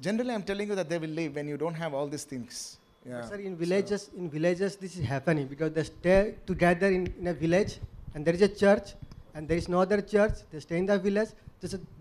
generally, 0.00 0.32
I'm 0.32 0.42
telling 0.42 0.68
you 0.68 0.74
that 0.74 0.88
they 0.88 0.98
will 0.98 1.08
leave 1.08 1.34
when 1.34 1.48
you 1.48 1.56
don't 1.56 1.74
have 1.74 1.94
all 1.94 2.06
these 2.06 2.24
things. 2.24 2.78
Yeah. 3.08 3.24
Sir, 3.28 3.36
in 3.36 3.56
villages, 3.56 4.10
in 4.16 4.28
villages, 4.28 4.76
this 4.76 4.96
is 4.96 5.04
happening 5.04 5.46
because 5.46 5.72
they 5.72 5.84
stay 5.84 6.34
together 6.46 6.88
in, 6.88 7.12
in 7.18 7.28
a 7.28 7.34
village, 7.34 7.78
and 8.14 8.24
there 8.24 8.34
is 8.34 8.42
a 8.42 8.48
church, 8.48 8.94
and 9.34 9.48
there 9.48 9.56
is 9.56 9.68
no 9.68 9.80
other 9.80 10.00
church. 10.00 10.32
They 10.50 10.60
stay 10.60 10.78
in 10.78 10.86
the 10.86 10.98
village. 10.98 11.28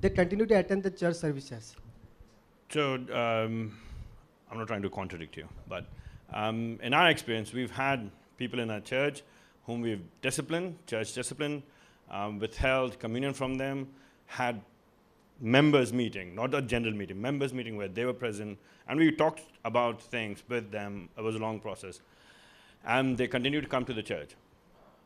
They 0.02 0.10
continue 0.10 0.46
to 0.46 0.56
attend 0.56 0.84
the 0.84 0.92
church 0.92 1.16
services. 1.16 1.76
So 2.70 2.96
um, 2.96 3.78
I'm 4.52 4.58
not 4.58 4.68
trying 4.68 4.82
to 4.82 4.90
contradict 4.90 5.38
you, 5.38 5.48
but 5.68 5.86
um, 6.34 6.80
in 6.82 6.94
our 6.94 7.10
experience, 7.10 7.54
we've 7.54 7.72
had 7.72 8.10
people 8.38 8.60
in 8.60 8.70
our 8.70 8.82
church 8.82 9.24
whom 9.66 9.82
we've 9.82 10.02
disciplined, 10.22 10.78
church 10.88 11.14
discipline, 11.14 11.64
um, 12.12 12.40
withheld 12.40 13.00
communion 13.00 13.34
from 13.34 13.56
them, 13.56 13.88
had 14.28 14.62
members 15.40 15.92
meeting, 15.92 16.36
not 16.36 16.54
a 16.54 16.62
general 16.62 16.94
meeting, 16.94 17.22
members 17.22 17.54
meeting 17.54 17.78
where 17.78 17.88
they 17.88 18.06
were 18.06 18.14
present, 18.14 18.58
and 18.88 19.00
we 19.00 19.12
talked 19.12 19.42
about 19.64 20.02
things 20.02 20.44
with 20.48 20.72
them. 20.72 21.10
It 21.18 21.22
was 21.22 21.36
a 21.36 21.40
long 21.40 21.60
process, 21.60 22.00
and 22.86 23.18
they 23.18 23.28
continue 23.28 23.62
to 23.62 23.68
come 23.68 23.86
to 23.86 23.94
the 23.94 24.04
church. 24.04 24.36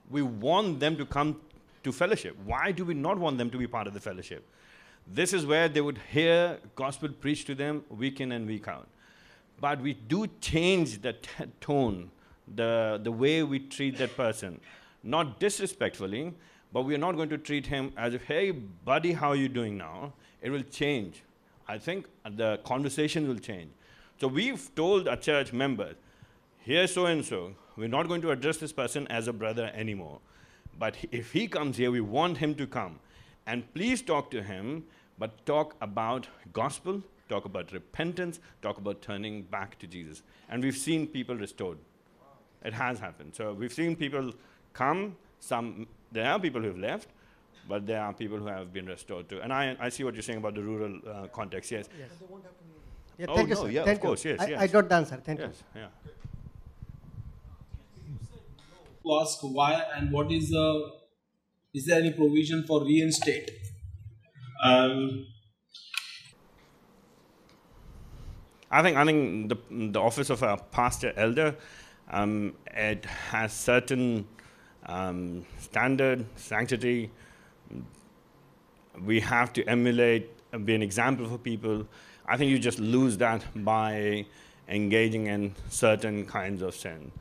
We 0.09 0.21
want 0.21 0.79
them 0.79 0.97
to 0.97 1.05
come 1.05 1.39
to 1.83 1.91
fellowship. 1.91 2.37
Why 2.45 2.71
do 2.71 2.85
we 2.85 2.93
not 2.93 3.17
want 3.17 3.37
them 3.37 3.49
to 3.49 3.57
be 3.57 3.67
part 3.67 3.87
of 3.87 3.93
the 3.93 3.99
fellowship? 3.99 4.45
This 5.07 5.33
is 5.33 5.45
where 5.45 5.67
they 5.67 5.81
would 5.81 5.99
hear 6.11 6.59
gospel 6.75 7.09
preached 7.09 7.47
to 7.47 7.55
them 7.55 7.83
week 7.89 8.21
in 8.21 8.31
and 8.31 8.45
week 8.45 8.67
out. 8.67 8.87
But 9.59 9.81
we 9.81 9.93
do 9.93 10.27
change 10.39 11.01
the 11.01 11.13
t- 11.13 11.45
tone, 11.59 12.11
the, 12.55 12.99
the 13.03 13.11
way 13.11 13.43
we 13.43 13.59
treat 13.59 13.97
that 13.97 14.15
person. 14.15 14.59
Not 15.03 15.39
disrespectfully, 15.39 16.33
but 16.71 16.83
we 16.83 16.93
are 16.95 16.99
not 16.99 17.15
going 17.15 17.29
to 17.29 17.37
treat 17.37 17.65
him 17.65 17.91
as 17.97 18.13
if, 18.13 18.23
hey, 18.23 18.51
buddy, 18.51 19.13
how 19.13 19.29
are 19.29 19.35
you 19.35 19.49
doing 19.49 19.77
now? 19.77 20.13
It 20.41 20.51
will 20.51 20.63
change. 20.63 21.23
I 21.67 21.77
think 21.77 22.05
the 22.29 22.59
conversation 22.63 23.27
will 23.27 23.39
change. 23.39 23.71
So 24.19 24.27
we've 24.27 24.73
told 24.75 25.07
our 25.07 25.17
church 25.17 25.53
members, 25.53 25.95
here's 26.59 26.93
so 26.93 27.05
and 27.05 27.23
so. 27.25 27.55
We're 27.75 27.87
not 27.87 28.07
going 28.07 28.21
to 28.21 28.31
address 28.31 28.57
this 28.57 28.73
person 28.73 29.07
as 29.07 29.27
a 29.27 29.33
brother 29.33 29.71
anymore. 29.73 30.19
But 30.79 30.95
if 31.11 31.33
he 31.33 31.47
comes 31.47 31.77
here, 31.77 31.91
we 31.91 32.01
want 32.01 32.37
him 32.37 32.55
to 32.55 32.65
come. 32.65 32.99
And 33.45 33.71
please 33.73 34.01
talk 34.01 34.31
to 34.31 34.41
him, 34.41 34.85
but 35.17 35.45
talk 35.45 35.75
about 35.81 36.27
gospel, 36.53 37.03
talk 37.27 37.45
about 37.45 37.71
repentance, 37.73 38.39
talk 38.61 38.77
about 38.77 39.01
turning 39.01 39.43
back 39.43 39.77
to 39.79 39.87
Jesus. 39.87 40.23
And 40.49 40.63
we've 40.63 40.77
seen 40.77 41.05
people 41.07 41.35
restored. 41.35 41.77
It 42.63 42.73
has 42.73 42.99
happened. 42.99 43.35
So 43.35 43.53
we've 43.53 43.73
seen 43.73 43.95
people 43.95 44.33
come, 44.73 45.15
some 45.39 45.87
there 46.11 46.25
are 46.31 46.39
people 46.39 46.61
who 46.61 46.67
have 46.67 46.77
left, 46.77 47.09
but 47.67 47.85
there 47.85 48.01
are 48.01 48.13
people 48.13 48.37
who 48.37 48.47
have 48.47 48.73
been 48.73 48.85
restored 48.87 49.29
too. 49.29 49.41
And 49.41 49.53
I, 49.53 49.75
I 49.79 49.89
see 49.89 50.03
what 50.03 50.13
you're 50.15 50.23
saying 50.23 50.39
about 50.39 50.55
the 50.55 50.61
rural 50.63 50.99
uh, 51.07 51.27
context, 51.27 51.71
yes. 51.71 51.87
Yes. 51.97 52.09
Yeah, 53.17 53.25
Oh, 53.29 53.41
you, 53.41 53.47
no, 53.47 53.55
sir. 53.55 53.69
yeah, 53.69 53.81
of 53.81 53.85
thank 53.85 53.99
course, 54.01 54.23
you. 54.23 54.31
yes, 54.39 54.41
I, 54.41 54.63
I 54.63 54.67
got 54.67 54.87
the 54.87 54.95
answer. 54.95 55.17
Thank 55.17 55.39
you. 55.39 55.45
Yes, 55.47 55.63
yeah. 55.75 55.87
Ask 59.21 59.39
why 59.41 59.83
and 59.95 60.11
what 60.11 60.31
is 60.31 60.49
the 60.49 60.67
is 61.73 61.85
there 61.85 61.99
any 61.99 62.11
provision 62.11 62.63
for 62.67 62.83
reinstate 62.83 63.51
um, 64.63 65.25
I 68.71 68.83
think 68.83 68.97
I 68.97 69.05
think 69.05 69.49
the 69.49 69.57
the 69.69 69.99
office 69.99 70.29
of 70.29 70.43
a 70.43 70.57
pastor 70.57 71.13
elder, 71.15 71.55
um, 72.11 72.53
it 72.67 73.05
has 73.05 73.51
certain 73.51 74.27
um, 74.85 75.45
standard 75.59 76.25
sanctity. 76.35 77.09
We 79.03 79.21
have 79.21 79.53
to 79.53 79.63
emulate, 79.67 80.29
and 80.51 80.65
be 80.65 80.75
an 80.75 80.83
example 80.83 81.27
for 81.27 81.37
people. 81.37 81.87
I 82.27 82.37
think 82.37 82.51
you 82.51 82.59
just 82.59 82.79
lose 82.79 83.17
that 83.17 83.43
by 83.55 84.25
engaging 84.67 85.27
in 85.27 85.55
certain 85.69 86.25
kinds 86.25 86.61
of 86.61 86.75
sin. 86.75 87.11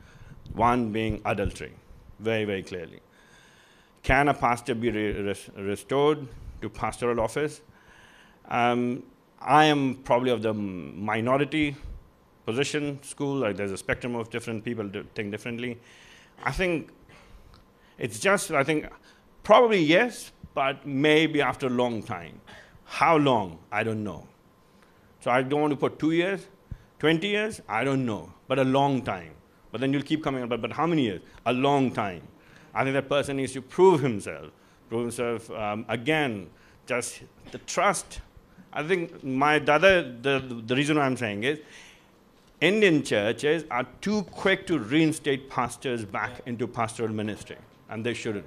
One 0.53 0.91
being 0.91 1.21
adultery, 1.25 1.73
very 2.19 2.45
very 2.45 2.63
clearly. 2.63 2.99
Can 4.03 4.27
a 4.29 4.33
pastor 4.33 4.75
be 4.75 4.91
re- 4.91 5.21
res- 5.21 5.49
restored 5.55 6.27
to 6.61 6.69
pastoral 6.69 7.19
office? 7.19 7.61
Um, 8.49 9.03
I 9.41 9.65
am 9.65 9.95
probably 10.03 10.31
of 10.31 10.41
the 10.41 10.53
minority 10.53 11.75
position 12.45 13.01
school. 13.03 13.35
Like 13.35 13.55
there's 13.55 13.71
a 13.71 13.77
spectrum 13.77 14.15
of 14.15 14.29
different 14.29 14.63
people 14.63 14.89
think 15.15 15.31
differently. 15.31 15.79
I 16.43 16.51
think 16.51 16.89
it's 17.97 18.19
just. 18.19 18.51
I 18.51 18.63
think 18.63 18.87
probably 19.43 19.81
yes, 19.81 20.31
but 20.53 20.85
maybe 20.85 21.41
after 21.41 21.67
a 21.67 21.69
long 21.69 22.01
time. 22.01 22.41
How 22.85 23.17
long? 23.17 23.59
I 23.71 23.83
don't 23.83 24.03
know. 24.03 24.27
So 25.21 25.31
I 25.31 25.41
don't 25.43 25.61
want 25.61 25.71
to 25.71 25.77
put 25.77 25.99
two 25.99 26.11
years, 26.11 26.47
twenty 26.97 27.27
years. 27.27 27.61
I 27.67 27.83
don't 27.83 28.05
know, 28.05 28.33
but 28.47 28.57
a 28.57 28.63
long 28.63 29.01
time. 29.03 29.33
But 29.71 29.81
then 29.81 29.93
you'll 29.93 30.03
keep 30.03 30.23
coming 30.23 30.43
up. 30.43 30.49
But, 30.49 30.61
but 30.61 30.71
how 30.71 30.87
many 30.87 31.03
years? 31.03 31.21
A 31.45 31.53
long 31.53 31.91
time. 31.91 32.21
I 32.73 32.83
think 32.83 32.93
that 32.93 33.09
person 33.09 33.37
needs 33.37 33.53
to 33.53 33.61
prove 33.61 34.01
himself. 34.01 34.51
Prove 34.89 35.01
himself 35.01 35.51
um, 35.51 35.85
again. 35.87 36.49
Just 36.85 37.21
the 37.51 37.59
trust 37.59 38.21
I 38.71 38.83
think 38.83 39.23
my 39.23 39.59
the 39.59 39.73
other 39.73 40.01
the, 40.01 40.39
the 40.65 40.75
reason 40.75 40.97
why 40.97 41.05
I'm 41.05 41.17
saying 41.17 41.43
is 41.43 41.59
Indian 42.61 43.03
churches 43.03 43.63
are 43.71 43.85
too 44.01 44.23
quick 44.23 44.67
to 44.67 44.77
reinstate 44.77 45.49
pastors 45.49 46.05
back 46.05 46.41
into 46.45 46.67
pastoral 46.67 47.09
ministry, 47.13 47.57
and 47.89 48.05
they 48.05 48.13
shouldn't. 48.13 48.45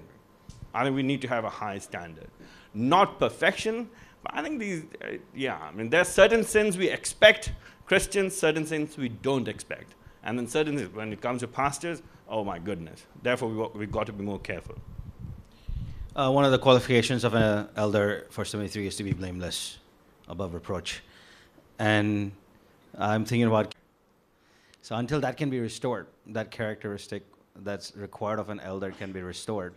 I 0.75 0.85
think 0.85 0.95
we 0.95 1.03
need 1.03 1.23
to 1.23 1.29
have 1.29 1.45
a 1.45 1.51
high 1.51 1.79
standard, 1.79 2.29
not 2.75 3.19
perfection, 3.19 3.89
but 4.23 4.35
I 4.35 4.43
think 4.43 4.61
these, 4.61 4.85
uh, 5.03 5.17
yeah, 5.35 5.59
I 5.59 5.73
mean, 5.73 5.91
there 5.91 6.03
are 6.03 6.05
certain 6.05 6.45
sins 6.45 6.79
we 6.79 6.89
expect 6.89 7.53
Christians, 7.87 8.37
certain 8.37 8.67
sins 8.67 8.97
we 8.97 9.09
don't 9.09 9.49
expect, 9.49 9.95
and 10.25 10.39
then 10.39 10.47
suddenly, 10.47 10.87
when 10.87 11.13
it 11.13 11.21
comes 11.21 11.41
to 11.41 11.49
pastors, 11.49 12.03
oh 12.29 12.45
my 12.45 12.59
goodness. 12.59 13.05
Therefore, 13.23 13.49
we 13.49 13.81
we've 13.81 13.93
got 13.93 14.07
to 14.07 14.13
be 14.13 14.25
more 14.25 14.39
careful. 14.39 14.77
Uh, 16.15 16.31
one 16.31 16.45
of 16.45 16.53
the 16.53 16.59
qualifications 16.59 17.25
of 17.25 17.35
an 17.35 17.69
elder, 17.75 18.27
for 18.31 18.45
Timothy 18.45 18.69
3, 18.69 18.87
is 18.87 18.97
to 18.97 19.03
be 19.03 19.13
blameless, 19.13 19.79
above 20.29 20.53
reproach. 20.53 21.03
And 21.79 22.33
I'm 22.97 23.25
thinking 23.25 23.47
about. 23.47 23.75
So 24.83 24.97
until 24.97 25.21
that 25.21 25.37
can 25.37 25.49
be 25.49 25.61
restored, 25.61 26.07
that 26.27 26.51
characteristic 26.51 27.23
that's 27.57 27.97
required 27.97 28.39
of 28.39 28.51
an 28.51 28.61
elder 28.61 28.91
can 28.91 29.13
be 29.13 29.23
restored, 29.23 29.75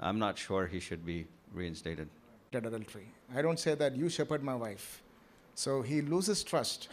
I'm 0.00 0.18
not 0.18 0.38
sure 0.38 0.66
he 0.66 0.80
should 0.80 1.06
be 1.06 1.26
reinstated. 1.52 2.08
adultery. 2.52 3.06
I 3.34 3.42
don't 3.42 3.58
say 3.58 3.74
that 3.74 3.96
you 3.96 4.08
shepherd 4.08 4.42
my 4.42 4.54
wife. 4.54 5.02
So 5.54 5.82
he 5.82 6.02
loses 6.02 6.42
trust. 6.42 6.88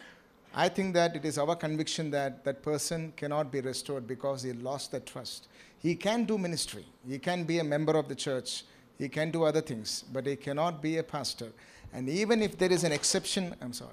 I 0.53 0.67
think 0.67 0.93
that 0.95 1.15
it 1.15 1.23
is 1.23 1.37
our 1.37 1.55
conviction 1.55 2.11
that 2.11 2.43
that 2.43 2.61
person 2.61 3.13
cannot 3.15 3.51
be 3.51 3.61
restored 3.61 4.05
because 4.05 4.43
he 4.43 4.51
lost 4.51 4.91
that 4.91 5.05
trust. 5.05 5.47
He 5.79 5.95
can 5.95 6.25
do 6.25 6.37
ministry, 6.37 6.85
he 7.07 7.19
can 7.19 7.43
be 7.45 7.59
a 7.59 7.63
member 7.63 7.93
of 7.93 8.07
the 8.07 8.15
church, 8.15 8.63
he 8.97 9.09
can 9.09 9.31
do 9.31 9.43
other 9.43 9.61
things, 9.61 10.03
but 10.11 10.27
he 10.27 10.35
cannot 10.35 10.81
be 10.81 10.97
a 10.97 11.03
pastor. 11.03 11.51
And 11.93 12.07
even 12.07 12.41
if 12.41 12.57
there 12.57 12.71
is 12.71 12.83
an 12.83 12.91
exception, 12.91 13.55
I'm 13.61 13.73
sorry, 13.73 13.91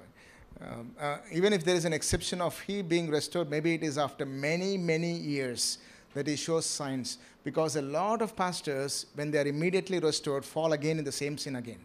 um, 0.61 0.91
uh, 0.99 1.17
even 1.31 1.53
if 1.53 1.63
there 1.63 1.75
is 1.75 1.85
an 1.85 1.93
exception 1.93 2.41
of 2.41 2.59
he 2.61 2.81
being 2.81 3.09
restored, 3.09 3.49
maybe 3.49 3.73
it 3.73 3.83
is 3.83 3.97
after 3.97 4.25
many, 4.25 4.77
many 4.77 5.13
years 5.13 5.77
that 6.13 6.27
he 6.27 6.35
shows 6.35 6.65
signs. 6.65 7.17
Because 7.43 7.77
a 7.77 7.81
lot 7.81 8.21
of 8.21 8.35
pastors, 8.35 9.05
when 9.15 9.31
they 9.31 9.39
are 9.39 9.47
immediately 9.47 9.99
restored, 9.99 10.43
fall 10.43 10.73
again 10.73 10.99
in 10.99 11.05
the 11.05 11.11
same 11.11 11.37
sin 11.37 11.55
again. 11.55 11.79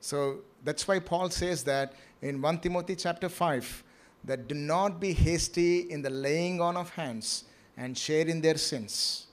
So 0.00 0.38
that's 0.64 0.88
why 0.88 0.98
Paul 0.98 1.28
says 1.28 1.62
that 1.64 1.92
in 2.22 2.40
1 2.40 2.60
Timothy 2.60 2.96
chapter 2.96 3.28
5 3.28 3.84
that 4.24 4.48
do 4.48 4.54
not 4.54 5.00
be 5.00 5.12
hasty 5.12 5.90
in 5.90 6.02
the 6.02 6.10
laying 6.10 6.60
on 6.60 6.76
of 6.76 6.90
hands 6.90 7.44
and 7.76 7.96
share 7.96 8.26
in 8.26 8.40
their 8.40 8.56
sins. 8.56 9.26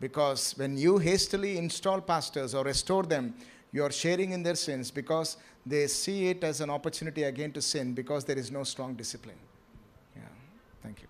Because 0.00 0.56
when 0.58 0.76
you 0.76 0.98
hastily 0.98 1.56
install 1.56 2.00
pastors 2.00 2.54
or 2.54 2.64
restore 2.64 3.04
them, 3.04 3.34
you 3.72 3.82
are 3.82 3.92
sharing 3.92 4.32
in 4.32 4.42
their 4.42 4.54
sins 4.54 4.90
because 4.90 5.36
they 5.64 5.86
see 5.86 6.28
it 6.28 6.44
as 6.44 6.60
an 6.60 6.70
opportunity 6.70 7.24
again 7.24 7.52
to 7.52 7.62
sin 7.62 7.94
because 7.94 8.24
there 8.24 8.38
is 8.38 8.50
no 8.50 8.64
strong 8.64 8.94
discipline. 8.94 9.36
Yeah, 10.14 10.22
thank 10.82 11.00
you. 11.00 11.08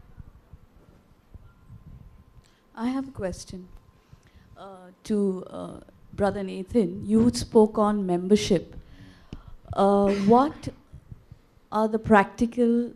I 2.76 2.88
have 2.88 3.08
a 3.08 3.12
question 3.12 3.68
uh, 4.56 4.90
to 5.04 5.44
uh, 5.50 5.80
Brother 6.12 6.42
Nathan. 6.42 7.04
You 7.04 7.30
spoke 7.34 7.78
on 7.78 8.06
membership. 8.06 8.74
Uh, 9.72 10.12
what 10.26 10.68
are 11.72 11.88
the 11.88 11.98
practical 11.98 12.92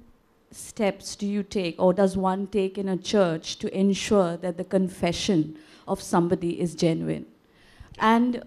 steps 0.51 1.17
do 1.17 1.27
you 1.27 1.43
take, 1.43 1.81
or 1.81 1.93
does 1.93 2.17
one 2.17 2.47
take 2.47 2.79
in 2.79 2.89
a 2.89 2.97
church 2.97 3.59
to 3.59 3.77
ensure 3.77 4.37
that 4.37 4.57
the 4.57 4.65
confession 4.65 5.57
of 5.87 6.03
somebody 6.03 6.61
is 6.61 6.75
genuine? 6.75 7.27
And, 7.99 8.43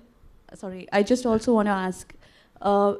sorry, 0.53 0.87
I 0.91 1.03
just 1.03 1.25
also 1.25 1.53
want 1.53 1.67
to 1.67 1.71
ask 1.71 2.13
uh, 2.61 2.95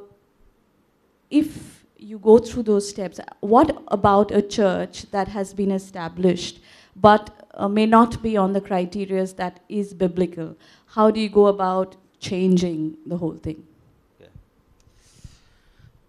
if 1.30 1.84
you 1.96 2.18
go 2.18 2.38
through 2.38 2.64
those 2.64 2.88
steps, 2.88 3.20
what 3.40 3.82
about 3.88 4.30
a 4.32 4.42
church 4.42 5.10
that 5.12 5.28
has 5.28 5.54
been 5.54 5.70
established 5.70 6.60
but 6.96 7.48
uh, 7.54 7.68
may 7.68 7.86
not 7.86 8.22
be 8.22 8.36
on 8.36 8.52
the 8.52 8.60
criteria 8.60 9.26
that 9.26 9.60
is 9.68 9.94
biblical. 9.94 10.56
How 10.86 11.10
do 11.10 11.20
you 11.20 11.28
go 11.28 11.46
about 11.46 11.96
changing 12.20 12.96
the 13.06 13.16
whole 13.16 13.36
thing? 13.36 13.66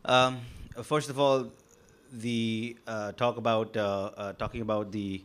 Um, 0.06 0.40
first 0.82 1.10
of 1.10 1.20
all, 1.20 1.52
the 2.14 2.78
uh, 2.86 3.12
talk 3.14 3.38
about 3.38 3.76
uh, 3.76 4.12
uh, 4.16 4.34
talking 4.34 4.62
about 4.62 4.92
the 4.92 5.22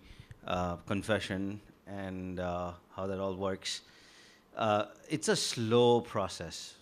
uh, 0.46 0.76
confession 0.86 1.60
and 1.86 2.40
uh, 2.40 2.72
how 2.96 3.06
that 3.06 3.18
all 3.20 3.34
works. 3.34 3.82
It's 5.08 5.28
a 5.28 5.36
slow 5.36 6.00
process. 6.00 6.74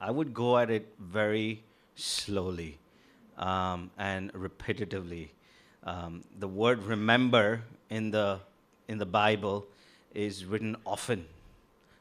I 0.00 0.10
would 0.10 0.34
go 0.34 0.58
at 0.58 0.70
it 0.70 0.92
very 0.98 1.62
slowly 1.94 2.78
um, 3.38 3.90
and 3.98 4.32
repetitively. 4.32 5.28
Um, 5.84 6.22
the 6.38 6.48
word 6.48 6.82
"remember" 6.82 7.62
in 7.90 8.10
the 8.10 8.40
in 8.88 8.98
the 8.98 9.06
Bible 9.06 9.66
is 10.14 10.44
written 10.44 10.76
often 10.84 11.24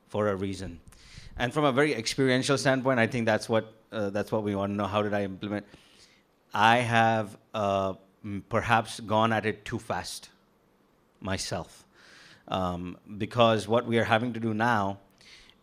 for 0.09 0.29
a 0.29 0.35
reason. 0.35 0.79
And 1.37 1.53
from 1.53 1.63
a 1.63 1.71
very 1.71 1.95
experiential 1.95 2.57
standpoint, 2.57 2.99
I 2.99 3.07
think 3.07 3.25
that's 3.25 3.47
what 3.47 3.73
uh, 3.91 4.09
that's 4.09 4.31
what 4.31 4.43
we 4.43 4.55
want 4.55 4.71
to 4.71 4.75
know. 4.75 4.87
How 4.87 5.01
did 5.01 5.13
I 5.13 5.23
implement? 5.23 5.65
I 6.53 6.77
have 6.77 7.37
uh, 7.53 7.93
perhaps 8.49 8.99
gone 8.99 9.31
at 9.31 9.45
it 9.45 9.63
too 9.65 9.79
fast 9.79 10.29
myself, 11.19 11.85
um, 12.47 12.97
because 13.17 13.67
what 13.67 13.85
we 13.85 13.97
are 13.99 14.03
having 14.03 14.33
to 14.33 14.39
do 14.39 14.53
now 14.53 14.99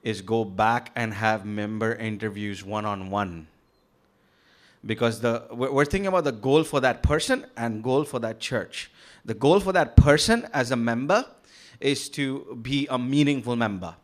is 0.03 0.23
go 0.23 0.45
back 0.45 0.91
and 0.95 1.13
have 1.13 1.45
member 1.45 1.95
interviews 1.95 2.65
one 2.65 2.85
on 2.85 3.11
one. 3.11 3.49
Because 4.87 5.21
the 5.21 5.47
we're 5.51 5.73
we're 5.73 5.85
thinking 5.85 6.07
about 6.07 6.25
the 6.25 6.33
goal 6.33 6.65
for 6.65 6.81
that 6.81 7.03
person 7.03 7.47
and 7.57 7.83
goal 7.83 8.05
for 8.05 8.19
that 8.21 8.39
church. 8.41 8.91
The 9.25 9.35
goal 9.35 9.61
for 9.61 9.73
that 9.73 9.97
person 9.97 10.49
as 10.55 10.71
a 10.71 10.77
member 10.77 11.27
is 11.81 12.09
to 12.11 12.59
be 12.63 12.87
a 12.89 12.99
meaningful 12.99 13.57
member 13.57 13.97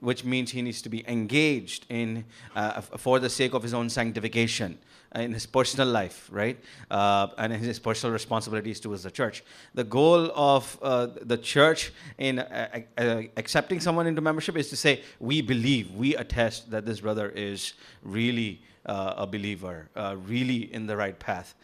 which 0.00 0.24
means 0.24 0.50
he 0.50 0.62
needs 0.62 0.82
to 0.82 0.88
be 0.88 1.08
engaged 1.08 1.86
in 1.88 2.24
uh, 2.56 2.80
for 2.80 3.18
the 3.18 3.28
sake 3.30 3.54
of 3.54 3.62
his 3.62 3.74
own 3.74 3.88
sanctification 3.88 4.78
uh, 5.14 5.20
in 5.20 5.32
his 5.32 5.46
personal 5.46 5.88
life, 5.88 6.28
right? 6.30 6.58
Uh, 6.90 7.28
and 7.38 7.52
his 7.52 7.78
personal 7.78 8.12
responsibilities 8.12 8.80
towards 8.80 9.02
the 9.02 9.10
church. 9.10 9.44
The 9.74 9.84
goal 9.84 10.30
of 10.34 10.78
uh, 10.82 11.08
the 11.22 11.36
church 11.36 11.92
in 12.18 12.38
uh, 12.38 12.80
uh, 12.96 13.22
accepting 13.36 13.80
someone 13.80 14.06
into 14.06 14.20
membership 14.20 14.56
is 14.56 14.68
to 14.70 14.76
say, 14.76 15.02
we 15.18 15.42
believe, 15.42 15.92
we 15.92 16.16
attest 16.16 16.70
that 16.70 16.86
this 16.86 17.00
brother 17.00 17.28
is 17.28 17.74
really 18.02 18.62
uh, 18.86 19.14
a 19.18 19.26
believer, 19.26 19.88
uh, 19.96 20.16
really 20.26 20.72
in 20.72 20.86
the 20.86 20.96
right 20.96 21.18
path. 21.18 21.54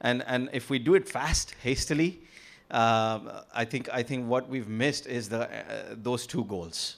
And, 0.00 0.22
and 0.26 0.50
if 0.52 0.68
we 0.68 0.78
do 0.78 0.94
it 0.94 1.08
fast, 1.08 1.54
hastily, 1.62 2.20
I 2.70 3.64
think 3.64 3.88
I 3.92 4.02
think 4.02 4.26
what 4.26 4.48
we've 4.48 4.68
missed 4.68 5.06
is 5.06 5.28
the 5.28 5.42
uh, 5.42 5.94
those 5.94 6.26
two 6.26 6.44
goals 6.44 6.96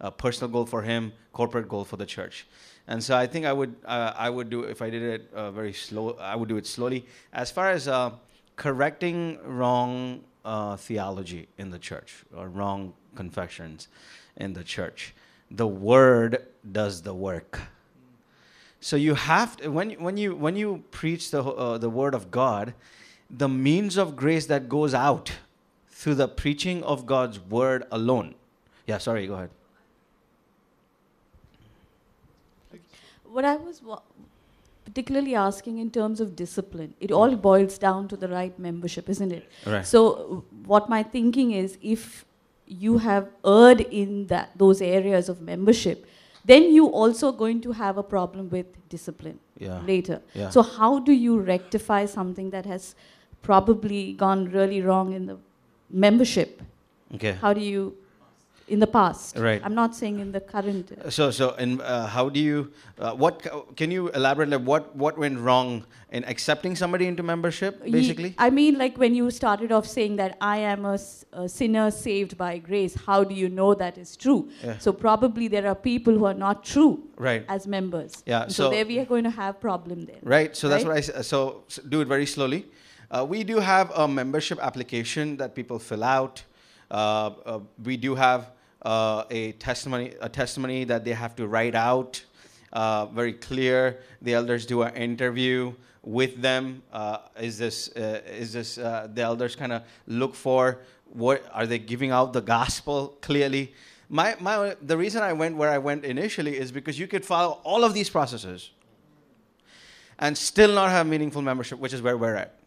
a 0.00 0.10
personal 0.10 0.50
goal 0.50 0.66
for 0.66 0.82
him, 0.82 1.12
corporate 1.32 1.68
goal 1.68 1.84
for 1.84 1.96
the 1.96 2.06
church. 2.06 2.46
And 2.86 3.02
so 3.02 3.16
I 3.16 3.26
think 3.26 3.44
I 3.44 3.52
would 3.52 3.76
uh, 3.84 4.12
I 4.16 4.30
would 4.30 4.48
do 4.48 4.62
if 4.62 4.80
I 4.80 4.90
did 4.90 5.02
it 5.02 5.30
uh, 5.34 5.50
very 5.50 5.72
slow. 5.72 6.16
I 6.20 6.36
would 6.36 6.48
do 6.48 6.56
it 6.56 6.66
slowly. 6.66 7.04
As 7.32 7.50
far 7.50 7.70
as 7.70 7.86
uh, 7.86 8.12
correcting 8.56 9.38
wrong 9.44 10.24
uh, 10.44 10.76
theology 10.76 11.48
in 11.58 11.70
the 11.70 11.78
church 11.78 12.24
or 12.34 12.48
wrong 12.48 12.94
confessions 13.14 13.88
in 14.36 14.54
the 14.54 14.64
church, 14.64 15.14
the 15.50 15.66
word 15.66 16.46
does 16.72 17.02
the 17.02 17.14
work. 17.14 17.60
So 18.80 18.96
you 18.96 19.14
have 19.14 19.56
to, 19.58 19.68
when 19.68 19.90
when 19.92 20.16
you 20.16 20.34
when 20.34 20.56
you 20.56 20.84
preach 20.90 21.30
the 21.30 21.42
uh, 21.42 21.76
the 21.78 21.90
word 21.90 22.14
of 22.14 22.30
God, 22.30 22.72
the 23.28 23.48
means 23.48 23.98
of 23.98 24.16
grace 24.16 24.46
that 24.46 24.68
goes 24.68 24.94
out 24.94 25.32
through 25.90 26.14
the 26.14 26.28
preaching 26.28 26.82
of 26.84 27.04
God's 27.04 27.38
word 27.40 27.84
alone. 27.90 28.34
Yeah, 28.86 28.98
sorry, 28.98 29.26
go 29.26 29.34
ahead. 29.34 29.50
What 33.30 33.44
I 33.44 33.56
was 33.56 33.82
wa- 33.82 34.02
particularly 34.84 35.34
asking 35.34 35.78
in 35.78 35.90
terms 35.90 36.20
of 36.20 36.34
discipline, 36.34 36.94
it 37.00 37.12
all 37.12 37.30
mm. 37.30 37.42
boils 37.42 37.78
down 37.78 38.08
to 38.08 38.16
the 38.16 38.28
right 38.28 38.58
membership, 38.58 39.08
isn't 39.08 39.32
it? 39.32 39.48
Right. 39.66 39.86
So, 39.86 40.44
what 40.64 40.88
my 40.88 41.02
thinking 41.02 41.52
is, 41.52 41.76
if 41.82 42.24
you 42.66 42.98
have 42.98 43.28
erred 43.44 43.80
in 43.80 44.26
that 44.28 44.50
those 44.56 44.80
areas 44.82 45.28
of 45.28 45.40
membership, 45.40 46.06
then 46.44 46.70
you 46.72 46.86
also 46.86 47.30
going 47.32 47.60
to 47.60 47.72
have 47.72 47.98
a 47.98 48.02
problem 48.02 48.48
with 48.50 48.66
discipline 48.88 49.38
Yeah. 49.58 49.80
later. 49.86 50.20
Yeah. 50.34 50.50
So, 50.50 50.62
how 50.62 50.98
do 50.98 51.12
you 51.12 51.38
rectify 51.38 52.06
something 52.06 52.50
that 52.50 52.66
has 52.66 52.94
probably 53.42 54.12
gone 54.12 54.50
really 54.50 54.82
wrong 54.82 55.12
in 55.12 55.26
the 55.26 55.38
membership? 55.90 56.62
Okay. 57.14 57.32
How 57.32 57.52
do 57.52 57.60
you, 57.60 57.96
in 58.68 58.78
the 58.80 58.86
past? 58.86 59.36
Right. 59.36 59.60
I'm 59.64 59.74
not 59.74 59.94
saying 59.94 60.20
in 60.20 60.32
the 60.32 60.40
current. 60.40 60.92
So, 61.10 61.30
so, 61.30 61.54
and 61.58 61.80
uh, 61.82 62.06
how 62.06 62.28
do 62.28 62.40
you? 62.40 62.70
Uh, 62.98 63.12
what 63.14 63.46
can 63.76 63.90
you 63.90 64.08
elaborate? 64.10 64.48
Like, 64.50 64.62
what 64.62 64.94
what 64.96 65.18
went 65.18 65.38
wrong 65.38 65.84
in 66.12 66.24
accepting 66.24 66.76
somebody 66.76 67.06
into 67.06 67.22
membership? 67.22 67.80
Ye- 67.84 67.92
Basically, 67.92 68.34
I 68.38 68.50
mean, 68.50 68.78
like 68.78 68.96
when 68.98 69.14
you 69.14 69.30
started 69.30 69.72
off 69.72 69.86
saying 69.86 70.16
that 70.16 70.36
I 70.40 70.58
am 70.58 70.84
a 70.84 70.98
sinner 71.48 71.90
saved 71.90 72.36
by 72.36 72.58
grace, 72.58 72.94
how 73.06 73.24
do 73.24 73.34
you 73.34 73.48
know 73.48 73.74
that 73.74 73.98
is 73.98 74.16
true? 74.16 74.50
Yeah. 74.64 74.78
So 74.78 74.92
probably 74.92 75.48
there 75.48 75.66
are 75.66 75.74
people 75.74 76.12
who 76.18 76.24
are 76.26 76.34
not 76.46 76.64
true 76.64 77.02
Right. 77.16 77.44
as 77.48 77.66
members. 77.66 78.22
Yeah, 78.26 78.46
so- 78.48 78.64
so, 78.64 78.70
there 78.70 78.84
we 78.86 78.98
are 78.98 79.04
going 79.06 79.24
to 79.24 79.30
have 79.30 79.60
problem 79.60 80.04
there. 80.06 80.18
right? 80.22 80.56
So 80.56 80.68
that's 80.68 80.84
right? 80.84 81.04
what 81.06 81.14
I 81.14 81.20
s- 81.20 81.26
so, 81.26 81.64
s 81.68 81.80
do 81.88 82.00
it 82.00 82.08
very 82.08 82.26
slowly. 82.26 82.66
Uh, 83.10 83.24
we 83.34 83.42
do 83.52 83.56
have 83.58 83.90
a 83.96 84.06
membership 84.06 84.58
application 84.60 85.36
that 85.38 85.54
people 85.54 85.78
fill 85.78 86.04
out. 86.04 86.42
Uh, 86.90 86.94
uh, 86.96 87.60
we 87.84 87.96
do 87.96 88.14
have 88.14 88.50
uh, 88.82 89.24
a 89.30 89.52
testimony 89.52 90.14
a 90.20 90.28
testimony 90.28 90.84
that 90.84 91.04
they 91.04 91.12
have 91.12 91.36
to 91.36 91.46
write 91.46 91.74
out. 91.74 92.24
Uh, 92.72 93.06
very 93.06 93.32
clear. 93.32 93.98
The 94.20 94.34
elders 94.34 94.66
do 94.66 94.82
an 94.82 94.94
interview 94.94 95.72
with 96.02 96.40
them. 96.42 96.82
Uh, 96.92 97.18
is 97.40 97.58
this 97.58 97.88
uh, 97.96 98.20
is 98.26 98.52
this 98.52 98.78
uh, 98.78 99.08
the 99.12 99.22
elders 99.22 99.56
kind 99.56 99.72
of 99.72 99.82
look 100.06 100.34
for 100.34 100.80
what 101.12 101.44
are 101.52 101.66
they 101.66 101.78
giving 101.78 102.10
out 102.10 102.32
the 102.32 102.40
gospel 102.40 103.16
clearly? 103.20 103.74
My, 104.10 104.36
my, 104.40 104.76
the 104.80 104.96
reason 104.96 105.22
I 105.22 105.32
went 105.32 105.56
where 105.56 105.70
I 105.70 105.78
went 105.78 106.04
initially 106.04 106.56
is 106.56 106.72
because 106.72 106.98
you 106.98 107.06
could 107.06 107.24
follow 107.24 107.60
all 107.62 107.84
of 107.84 107.92
these 107.94 108.08
processes 108.08 108.70
and 110.18 110.36
still 110.36 110.74
not 110.74 110.90
have 110.90 111.06
meaningful 111.06 111.42
membership, 111.42 111.78
which 111.78 111.92
is 111.92 112.02
where 112.02 112.16
we're 112.16 112.34
at. 112.34 112.57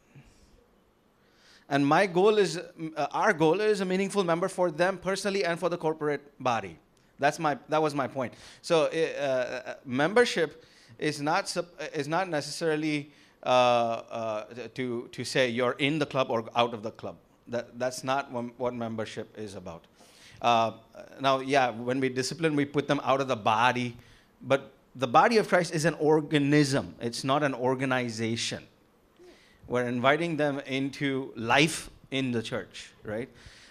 And 1.71 1.87
my 1.87 2.05
goal 2.05 2.37
is, 2.37 2.57
uh, 2.57 3.07
our 3.13 3.31
goal 3.31 3.61
is 3.61 3.79
a 3.79 3.85
meaningful 3.85 4.25
member 4.25 4.49
for 4.49 4.69
them 4.69 4.97
personally 4.97 5.45
and 5.45 5.57
for 5.57 5.69
the 5.69 5.77
corporate 5.77 6.21
body. 6.37 6.77
That's 7.17 7.39
my, 7.39 7.57
that 7.69 7.81
was 7.81 7.95
my 7.95 8.07
point. 8.07 8.33
So 8.61 8.87
uh, 8.87 8.97
uh, 8.97 9.73
membership 9.85 10.65
is 10.99 11.21
not, 11.21 11.55
is 11.93 12.09
not 12.09 12.27
necessarily 12.27 13.13
uh, 13.43 13.47
uh, 13.47 14.43
to, 14.75 15.07
to 15.13 15.23
say 15.23 15.47
you're 15.47 15.77
in 15.79 15.97
the 15.97 16.05
club 16.05 16.29
or 16.29 16.43
out 16.57 16.73
of 16.73 16.83
the 16.83 16.91
club. 16.91 17.15
That, 17.47 17.79
that's 17.79 18.03
not 18.03 18.29
what, 18.33 18.59
what 18.59 18.73
membership 18.73 19.33
is 19.37 19.55
about. 19.55 19.85
Uh, 20.41 20.73
now, 21.21 21.39
yeah, 21.39 21.69
when 21.69 22.01
we 22.01 22.09
discipline, 22.09 22.53
we 22.53 22.65
put 22.65 22.87
them 22.87 22.99
out 23.01 23.21
of 23.21 23.29
the 23.29 23.35
body, 23.37 23.95
but 24.41 24.73
the 24.95 25.07
body 25.07 25.37
of 25.37 25.47
Christ 25.47 25.73
is 25.73 25.85
an 25.85 25.93
organism, 25.95 26.95
it's 26.99 27.23
not 27.23 27.43
an 27.43 27.53
organization. 27.53 28.67
We're 29.67 29.87
inviting 29.87 30.37
them 30.37 30.59
into 30.65 31.31
life 31.35 31.89
in 32.11 32.31
the 32.31 32.43
church, 32.43 32.91
right? 33.03 33.29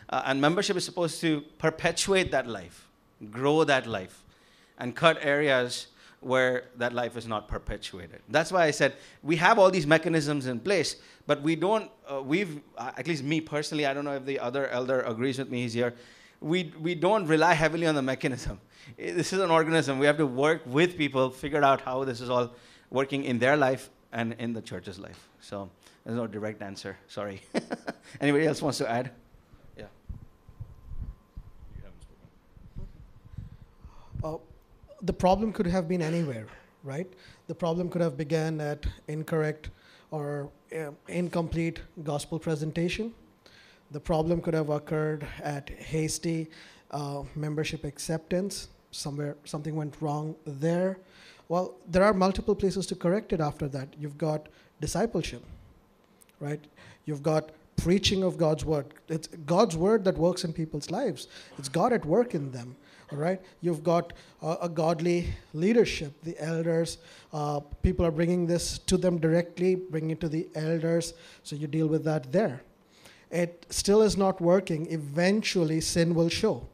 Uh, 0.09 0.23
and 0.27 0.41
membership 0.41 0.77
is 0.77 0.85
supposed 0.85 1.21
to 1.21 1.43
perpetuate 1.59 2.31
that 2.33 2.47
life, 2.47 2.89
grow 3.31 3.65
that 3.65 3.87
life, 3.87 4.25
and 4.79 4.97
cut 4.97 5.19
areas 5.21 5.89
where 6.21 6.65
that 6.77 6.93
life 6.93 7.17
is 7.17 7.27
not 7.27 7.49
perpetuated. 7.49 8.21
That's 8.29 8.53
why 8.53 8.65
I 8.65 8.71
said 8.73 8.95
we 9.23 9.37
have 9.37 9.59
all 9.59 9.71
these 9.71 9.87
mechanisms 9.87 10.47
in 10.47 10.61
place, 10.61 10.97
but 11.27 11.41
we 11.43 11.57
don't, 11.57 11.91
uh, 12.11 12.21
we've, 12.23 12.61
uh, 12.77 12.93
at 12.97 13.07
least 13.07 13.23
me 13.23 13.41
personally, 13.41 13.87
I 13.87 13.95
don't 13.95 14.05
know 14.05 14.17
if 14.17 14.27
the 14.27 14.39
other 14.39 14.69
elder 14.69 15.01
agrees 15.03 15.39
with 15.39 15.51
me, 15.51 15.63
he's 15.63 15.73
here. 15.73 15.95
We, 16.41 16.73
we 16.81 16.95
don't 16.95 17.27
rely 17.27 17.55
heavily 17.55 17.87
on 17.87 17.95
the 17.95 18.03
mechanism. 18.03 18.61
This 18.97 19.33
is 19.33 19.41
an 19.41 19.51
organism. 19.51 19.99
We 19.99 20.07
have 20.07 20.17
to 20.17 20.27
work 20.27 20.63
with 20.67 20.97
people, 20.97 21.31
figure 21.31 21.63
out 21.63 21.83
how 21.83 22.03
this 22.05 22.21
is 22.21 22.31
all 22.31 22.51
working 22.89 23.25
in 23.25 23.39
their 23.39 23.57
life 23.57 23.91
and 24.11 24.35
in 24.39 24.53
the 24.53 24.63
church's 24.63 24.99
life. 24.99 25.29
So 25.41 25.71
there's 26.11 26.19
no 26.19 26.27
direct 26.27 26.61
answer. 26.61 26.97
Sorry. 27.07 27.41
Anybody 28.21 28.45
else 28.45 28.61
wants 28.61 28.79
to 28.79 28.91
add? 28.91 29.13
Yeah. 29.79 29.85
uh, 34.25 34.39
the 35.03 35.13
problem 35.13 35.53
could 35.53 35.69
have 35.69 35.87
been 35.87 36.03
anywhere, 36.03 36.47
right? 36.83 37.07
The 37.47 37.55
problem 37.55 37.89
could 37.89 38.01
have 38.01 38.17
began 38.17 38.61
at 38.61 38.85
incorrect 39.07 39.71
or 40.11 40.51
uh, 40.77 40.91
incomplete 41.07 41.81
gospel 42.03 42.41
presentation. 42.41 43.15
The 43.93 44.01
problem 44.01 44.41
could 44.41 44.55
have 44.55 44.69
occurred 44.69 45.25
at 45.41 45.71
hasty 45.71 46.51
uh, 46.91 47.23
membership 47.37 47.85
acceptance. 47.85 48.67
Somewhere 48.91 49.37
something 49.45 49.77
went 49.77 49.95
wrong 50.01 50.35
there. 50.45 50.99
Well, 51.49 51.77
there 51.87 52.03
are 52.03 52.13
multiple 52.13 52.57
places 52.57 52.85
to 52.87 52.97
correct 52.97 53.33
it 53.33 53.41
after 53.41 53.69
that. 53.69 53.95
You've 53.97 54.19
got 54.19 54.49
discipleship, 54.81 55.45
right? 56.41 56.61
You've 57.05 57.23
got 57.23 57.51
preaching 57.77 58.23
of 58.23 58.37
God's 58.37 58.65
word. 58.65 58.87
It's 59.09 59.29
God's 59.47 59.77
word 59.77 60.05
that 60.05 60.19
works 60.19 60.45
in 60.45 60.53
people's 60.53 60.91
lives. 60.91 61.29
It's 61.59 61.69
God 61.69 61.93
at 61.93 62.05
work 62.05 62.35
in 62.35 62.51
them. 62.53 62.77
All 63.13 63.19
right, 63.19 63.41
you've 63.61 63.83
got 63.83 64.13
uh, 64.41 64.57
a 64.63 64.69
godly 64.69 65.35
leadership, 65.53 66.13
the 66.23 66.39
elders. 66.39 66.99
Uh, 67.33 67.59
people 67.83 68.07
are 68.07 68.13
bringing 68.13 68.47
this 68.47 68.79
to 68.79 68.97
them 68.97 69.19
directly, 69.19 69.75
bringing 69.75 70.11
it 70.11 70.21
to 70.21 70.29
the 70.29 70.47
elders. 70.55 71.15
So 71.43 71.57
you 71.57 71.67
deal 71.67 71.89
with 71.89 72.05
that 72.05 72.31
there. 72.31 72.63
It 73.33 73.67
still 73.69 74.03
is 74.03 74.17
not 74.17 74.41
working. 74.41 74.87
Eventually, 74.93 75.81
sin 75.81 76.15
will 76.15 76.29
show, 76.29 76.67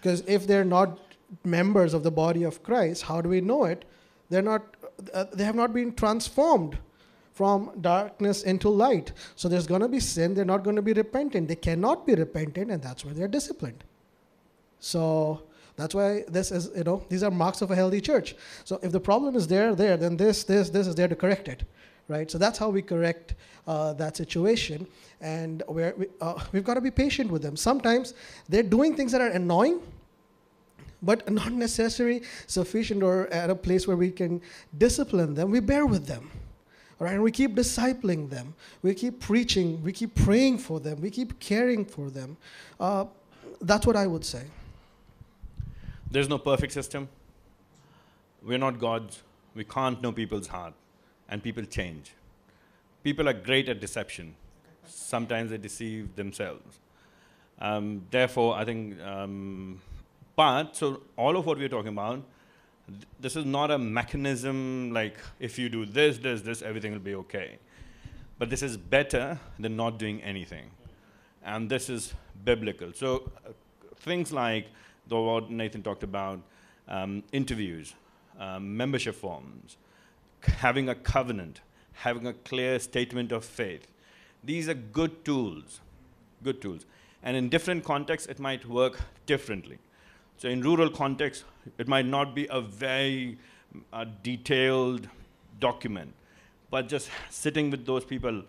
because 0.00 0.22
if 0.26 0.46
they're 0.46 0.64
not 0.64 0.98
members 1.44 1.92
of 1.92 2.02
the 2.02 2.10
body 2.10 2.44
of 2.44 2.62
Christ, 2.62 3.02
how 3.02 3.20
do 3.20 3.28
we 3.28 3.42
know 3.42 3.64
it? 3.64 3.84
They're 4.30 4.42
not. 4.42 4.62
Uh, 5.12 5.24
they 5.34 5.44
have 5.44 5.56
not 5.56 5.74
been 5.74 5.92
transformed 5.94 6.78
from 7.34 7.70
darkness 7.80 8.44
into 8.44 8.68
light. 8.68 9.12
So 9.34 9.48
there's 9.48 9.66
going 9.66 9.80
to 9.80 9.88
be 9.88 10.00
sin. 10.00 10.34
They're 10.34 10.44
not 10.44 10.62
going 10.62 10.76
to 10.76 10.82
be 10.82 10.92
repentant. 10.92 11.48
They 11.48 11.56
cannot 11.56 12.06
be 12.06 12.14
repentant, 12.14 12.70
and 12.70 12.80
that's 12.80 13.04
why 13.04 13.12
they're 13.12 13.28
disciplined. 13.28 13.82
So 14.78 15.42
that's 15.76 15.94
why 15.94 16.24
this 16.28 16.52
is, 16.52 16.70
you 16.76 16.84
know, 16.84 17.04
these 17.08 17.24
are 17.24 17.32
marks 17.32 17.60
of 17.60 17.72
a 17.72 17.74
healthy 17.74 18.00
church. 18.00 18.36
So 18.64 18.78
if 18.82 18.92
the 18.92 19.00
problem 19.00 19.34
is 19.34 19.48
there, 19.48 19.74
there, 19.74 19.96
then 19.96 20.16
this, 20.16 20.44
this, 20.44 20.70
this 20.70 20.86
is 20.86 20.94
there 20.94 21.08
to 21.08 21.16
correct 21.16 21.48
it, 21.48 21.64
right? 22.06 22.30
So 22.30 22.38
that's 22.38 22.56
how 22.56 22.68
we 22.68 22.82
correct 22.82 23.34
uh, 23.66 23.94
that 23.94 24.16
situation, 24.16 24.86
and 25.20 25.62
we're, 25.66 25.94
we, 25.96 26.06
uh, 26.20 26.38
we've 26.52 26.64
got 26.64 26.74
to 26.74 26.80
be 26.80 26.90
patient 26.90 27.32
with 27.32 27.42
them. 27.42 27.56
Sometimes 27.56 28.14
they're 28.48 28.62
doing 28.62 28.94
things 28.94 29.10
that 29.10 29.20
are 29.20 29.30
annoying, 29.30 29.80
but 31.02 31.28
not 31.28 31.50
necessarily 31.52 32.22
sufficient 32.46 33.02
or 33.02 33.26
at 33.28 33.50
a 33.50 33.54
place 33.56 33.88
where 33.88 33.96
we 33.96 34.10
can 34.10 34.40
discipline 34.78 35.34
them. 35.34 35.50
We 35.50 35.60
bear 35.60 35.84
with 35.84 36.06
them. 36.06 36.30
All 37.00 37.06
right, 37.06 37.14
and 37.14 37.22
we 37.22 37.32
keep 37.32 37.54
discipling 37.56 38.30
them. 38.30 38.54
We 38.82 38.94
keep 38.94 39.20
preaching. 39.20 39.82
We 39.82 39.92
keep 39.92 40.14
praying 40.14 40.58
for 40.58 40.78
them. 40.78 41.00
We 41.00 41.10
keep 41.10 41.40
caring 41.40 41.84
for 41.84 42.08
them. 42.10 42.36
Uh, 42.78 43.06
that's 43.60 43.86
what 43.86 43.96
I 43.96 44.06
would 44.06 44.24
say. 44.24 44.44
There's 46.10 46.28
no 46.28 46.38
perfect 46.38 46.72
system. 46.72 47.08
We're 48.42 48.58
not 48.58 48.78
gods. 48.78 49.22
We 49.54 49.64
can't 49.64 50.00
know 50.00 50.12
people's 50.12 50.46
heart. 50.46 50.74
And 51.28 51.42
people 51.42 51.64
change. 51.64 52.12
People 53.02 53.28
are 53.28 53.32
great 53.32 53.68
at 53.68 53.80
deception. 53.80 54.36
Sometimes 54.86 55.50
they 55.50 55.58
deceive 55.58 56.14
themselves. 56.14 56.78
Um, 57.58 58.02
therefore, 58.10 58.56
I 58.56 58.64
think, 58.64 59.00
um, 59.00 59.80
but 60.36 60.76
so 60.76 61.02
all 61.16 61.36
of 61.36 61.46
what 61.46 61.58
we're 61.58 61.68
talking 61.68 61.88
about, 61.88 62.22
th- 62.86 63.06
this 63.20 63.36
is 63.36 63.44
not 63.44 63.70
a 63.70 63.78
mechanism 63.78 64.90
like 64.92 65.18
if 65.40 65.58
you 65.58 65.68
do 65.68 65.86
this, 65.86 66.18
this, 66.18 66.42
this, 66.42 66.62
everything 66.62 66.92
will 66.92 66.98
be 67.00 67.14
okay. 67.14 67.58
But 68.38 68.50
this 68.50 68.62
is 68.62 68.76
better 68.76 69.38
than 69.58 69.76
not 69.76 69.98
doing 69.98 70.22
anything. 70.22 70.70
And 71.44 71.70
this 71.70 71.88
is 71.88 72.14
biblical. 72.44 72.92
So 72.92 73.30
uh, 73.46 73.50
things 73.96 74.32
like 74.32 74.68
the 75.08 75.20
what 75.20 75.50
Nathan 75.50 75.82
talked 75.82 76.02
about, 76.02 76.40
um, 76.88 77.22
interviews, 77.32 77.94
um, 78.38 78.76
membership 78.76 79.14
forms, 79.14 79.76
having 80.42 80.88
a 80.88 80.94
covenant, 80.94 81.60
having 81.92 82.26
a 82.26 82.32
clear 82.32 82.78
statement 82.78 83.32
of 83.32 83.44
faith. 83.44 83.86
These 84.42 84.68
are 84.68 84.74
good 84.74 85.24
tools, 85.24 85.80
good 86.42 86.60
tools. 86.60 86.84
And 87.22 87.36
in 87.36 87.48
different 87.48 87.84
contexts, 87.84 88.28
it 88.28 88.38
might 88.38 88.66
work 88.68 89.00
differently. 89.26 89.78
So 90.38 90.48
in 90.48 90.62
rural 90.62 90.90
context, 90.90 91.44
it 91.78 91.88
might 91.88 92.06
not 92.06 92.34
be 92.34 92.46
a 92.50 92.60
very 92.60 93.38
uh, 93.92 94.04
detailed 94.22 95.08
document, 95.60 96.12
but 96.70 96.88
just 96.88 97.08
sitting 97.30 97.70
with 97.70 97.86
those 97.86 98.04
people 98.04 98.42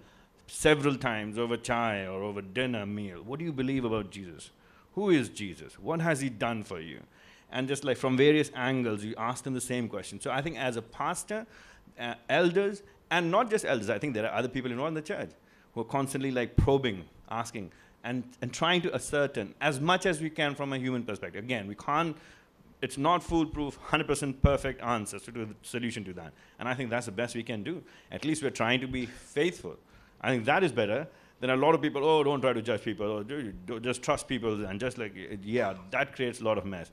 several 0.47 0.95
times 0.95 1.37
over 1.37 1.57
chai 1.57 2.05
or 2.05 2.23
over 2.23 2.41
dinner 2.41 2.85
meal. 2.85 3.21
What 3.23 3.39
do 3.39 3.45
you 3.45 3.53
believe 3.53 3.85
about 3.85 4.11
Jesus? 4.11 4.51
Who 4.93 5.09
is 5.09 5.29
Jesus? 5.29 5.79
What 5.79 6.01
has 6.01 6.21
he 6.21 6.29
done 6.29 6.63
for 6.63 6.79
you? 6.79 6.99
And 7.51 7.67
just 7.67 7.83
like 7.83 7.97
from 7.97 8.17
various 8.17 8.51
angles, 8.55 9.03
you 9.03 9.15
ask 9.17 9.43
them 9.43 9.53
the 9.53 9.61
same 9.61 9.87
question. 9.87 10.19
So 10.19 10.31
I 10.31 10.41
think 10.41 10.57
as 10.57 10.77
a 10.77 10.81
pastor, 10.81 11.45
uh, 11.99 12.15
elders, 12.29 12.81
and 13.11 13.31
not 13.31 13.49
just 13.49 13.65
elders, 13.65 13.89
I 13.89 13.99
think 13.99 14.13
there 14.13 14.25
are 14.25 14.33
other 14.33 14.47
people 14.47 14.71
involved 14.71 14.89
in 14.89 14.95
the 14.95 15.01
church 15.01 15.29
who 15.73 15.81
are 15.81 15.85
constantly 15.85 16.31
like 16.31 16.55
probing, 16.55 17.05
asking, 17.29 17.71
and, 18.05 18.23
and 18.41 18.53
trying 18.53 18.81
to 18.83 18.93
ascertain 18.93 19.53
as 19.59 19.79
much 19.81 20.05
as 20.05 20.21
we 20.21 20.29
can 20.29 20.55
from 20.55 20.71
a 20.71 20.77
human 20.77 21.03
perspective. 21.03 21.43
Again, 21.43 21.67
we 21.67 21.75
can't, 21.75 22.15
it's 22.81 22.97
not 22.97 23.23
foolproof, 23.23 23.77
100% 23.89 24.41
perfect 24.41 24.81
answers 24.81 25.23
to 25.23 25.31
the 25.31 25.47
solution 25.63 26.05
to 26.05 26.13
that. 26.13 26.31
And 26.59 26.69
I 26.69 26.73
think 26.75 26.89
that's 26.89 27.07
the 27.07 27.11
best 27.11 27.35
we 27.35 27.43
can 27.43 27.63
do. 27.63 27.83
At 28.11 28.23
least 28.23 28.43
we're 28.43 28.51
trying 28.51 28.79
to 28.81 28.87
be 28.87 29.05
faithful. 29.07 29.75
I 30.21 30.29
think 30.29 30.45
that 30.45 30.63
is 30.63 30.71
better 30.71 31.07
than 31.41 31.49
a 31.49 31.55
lot 31.55 31.75
of 31.75 31.81
people, 31.81 32.05
oh, 32.05 32.23
don't 32.23 32.41
try 32.41 32.53
to 32.53 32.61
judge 32.61 32.83
people, 32.83 33.11
or 33.11 33.23
"Do- 33.23 33.51
do- 33.51 33.79
just 33.79 34.01
trust 34.01 34.27
people, 34.27 34.65
and 34.65 34.79
just 34.79 34.97
like, 34.97 35.13
yeah, 35.43 35.73
that 35.91 36.15
creates 36.15 36.39
a 36.39 36.43
lot 36.43 36.57
of 36.57 36.65
mess. 36.65 36.91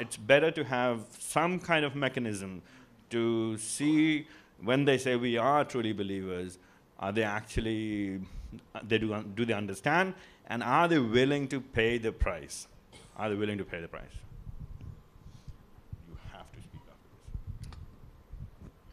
It's 0.00 0.16
better 0.16 0.50
to 0.50 0.64
have 0.64 1.04
some 1.18 1.60
kind 1.60 1.84
of 1.84 1.94
mechanism 1.94 2.62
to 3.10 3.56
see 3.58 4.26
when 4.62 4.84
they 4.84 4.98
say 4.98 5.16
we 5.16 5.36
are 5.36 5.64
truly 5.64 5.92
believers, 5.92 6.58
are 6.98 7.12
they 7.12 7.22
actually, 7.22 8.20
they 8.82 8.98
do, 8.98 9.22
do 9.34 9.44
they 9.44 9.54
understand, 9.54 10.14
and 10.50 10.64
are 10.64 10.88
they 10.88 10.98
willing 10.98 11.46
to 11.46 11.60
pay 11.60 11.96
the 11.96 12.10
price? 12.10 12.66
Are 13.16 13.30
they 13.30 13.36
willing 13.36 13.56
to 13.58 13.64
pay 13.64 13.80
the 13.80 13.86
price? 13.86 14.02
You 16.08 16.16
have 16.32 16.50
to 16.50 16.58
speak 16.60 16.80
up. 16.90 16.98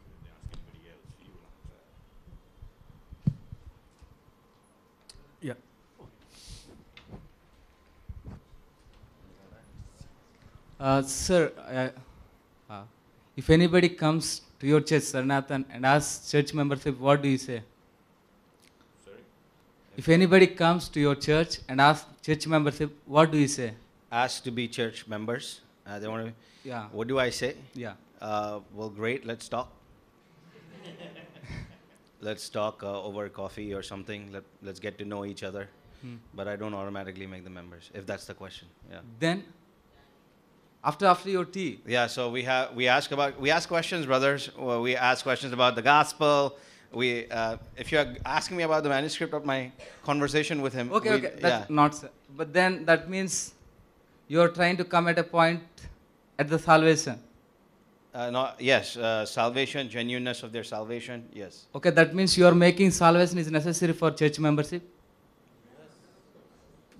If 0.05 0.21
they 0.21 0.29
ask 0.29 0.45
anybody 0.53 0.89
else, 0.93 1.09
you 1.25 1.31
will 1.33 1.49
answer. 3.25 3.41
Yeah. 5.41 5.57
Uh, 10.79 11.01
sir, 11.01 11.51
uh, 11.57 12.71
uh, 12.71 12.83
if 13.35 13.49
anybody 13.49 13.89
comes 13.89 14.41
to 14.59 14.67
your 14.67 14.81
church, 14.81 15.03
sir 15.03 15.23
Nathan, 15.23 15.65
and 15.71 15.87
asks 15.87 16.29
church 16.29 16.53
membership, 16.53 16.99
what 16.99 17.23
do 17.23 17.29
you 17.29 17.39
say? 17.39 17.63
If 19.97 20.07
anybody 20.09 20.45
comes 20.45 20.89
to 20.89 20.99
your 20.99 21.15
church 21.15 21.57
and 21.67 21.81
asks 21.81 22.05
church 22.21 22.45
membership, 22.45 22.95
what 23.05 23.31
do 23.31 23.37
you 23.39 23.47
say? 23.47 23.73
Ask 24.11 24.43
to 24.43 24.51
be 24.51 24.67
church 24.67 25.07
members. 25.07 25.61
Uh, 25.87 25.97
they 25.97 26.07
want 26.07 26.27
to. 26.27 26.33
Yeah. 26.63 26.85
What 26.91 27.07
do 27.07 27.17
I 27.17 27.31
say? 27.31 27.55
Yeah. 27.73 27.93
Uh, 28.21 28.59
well, 28.75 28.89
great. 28.89 29.25
Let's 29.25 29.49
talk. 29.49 29.71
let's 32.21 32.47
talk 32.47 32.83
uh, 32.83 33.01
over 33.01 33.27
coffee 33.27 33.73
or 33.73 33.81
something. 33.81 34.31
Let, 34.31 34.43
let's 34.61 34.79
get 34.79 34.99
to 34.99 35.05
know 35.05 35.25
each 35.25 35.41
other. 35.41 35.67
Hmm. 36.03 36.17
But 36.35 36.47
I 36.47 36.55
don't 36.55 36.75
automatically 36.75 37.25
make 37.25 37.43
the 37.43 37.49
members, 37.49 37.89
if 37.95 38.05
that's 38.05 38.25
the 38.25 38.35
question. 38.35 38.67
Yeah. 38.91 38.99
Then, 39.19 39.45
after 40.83 41.07
after 41.07 41.31
your 41.31 41.45
tea, 41.45 41.79
Yeah. 41.87 42.05
So 42.05 42.29
we 42.29 42.43
have 42.43 42.75
we 42.75 42.87
ask 42.87 43.11
about 43.11 43.39
we 43.41 43.49
ask 43.49 43.67
questions, 43.67 44.05
brothers. 44.05 44.51
Well, 44.55 44.83
we 44.83 44.95
ask 44.95 45.23
questions 45.23 45.53
about 45.53 45.73
the 45.73 45.81
gospel. 45.81 46.55
We 46.91 47.29
uh, 47.29 47.57
if 47.75 47.91
you're 47.91 48.05
asking 48.25 48.57
me 48.57 48.63
about 48.63 48.83
the 48.83 48.89
manuscript 48.89 49.33
of 49.33 49.45
my 49.45 49.71
conversation 50.03 50.61
with 50.61 50.73
him. 50.73 50.91
okay, 50.91 51.09
we- 51.09 51.15
okay, 51.17 51.33
that's 51.39 51.69
yeah. 51.69 51.75
not. 51.75 51.95
sir. 51.95 52.09
But 52.35 52.53
then 52.53 52.85
that 52.85 53.09
means 53.09 53.53
you're 54.27 54.49
trying 54.49 54.77
to 54.77 54.85
come 54.85 55.07
at 55.07 55.19
a 55.19 55.23
point 55.23 55.61
at 56.39 56.47
the 56.49 56.59
salvation. 56.59 57.19
Uh, 58.13 58.31
no, 58.31 58.49
yes, 58.57 58.97
uh, 58.97 59.25
salvation, 59.25 59.89
genuineness 59.89 60.41
of 60.43 60.51
their 60.51 60.63
salvation. 60.63 61.27
Yes. 61.33 61.65
Okay, 61.75 61.91
that 61.91 62.15
means 62.15 62.37
you're 62.37 62.55
making 62.55 62.89
salvation 62.91 63.37
is 63.37 63.51
necessary 63.51 63.93
for 63.93 64.09
church 64.11 64.39
membership. 64.39 64.81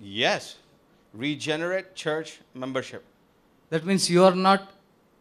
Yes. 0.00 0.56
Regenerate 1.12 1.94
church 1.94 2.40
membership. 2.54 3.02
That 3.70 3.84
means 3.84 4.08
you 4.08 4.22
are 4.24 4.34
not 4.34 4.70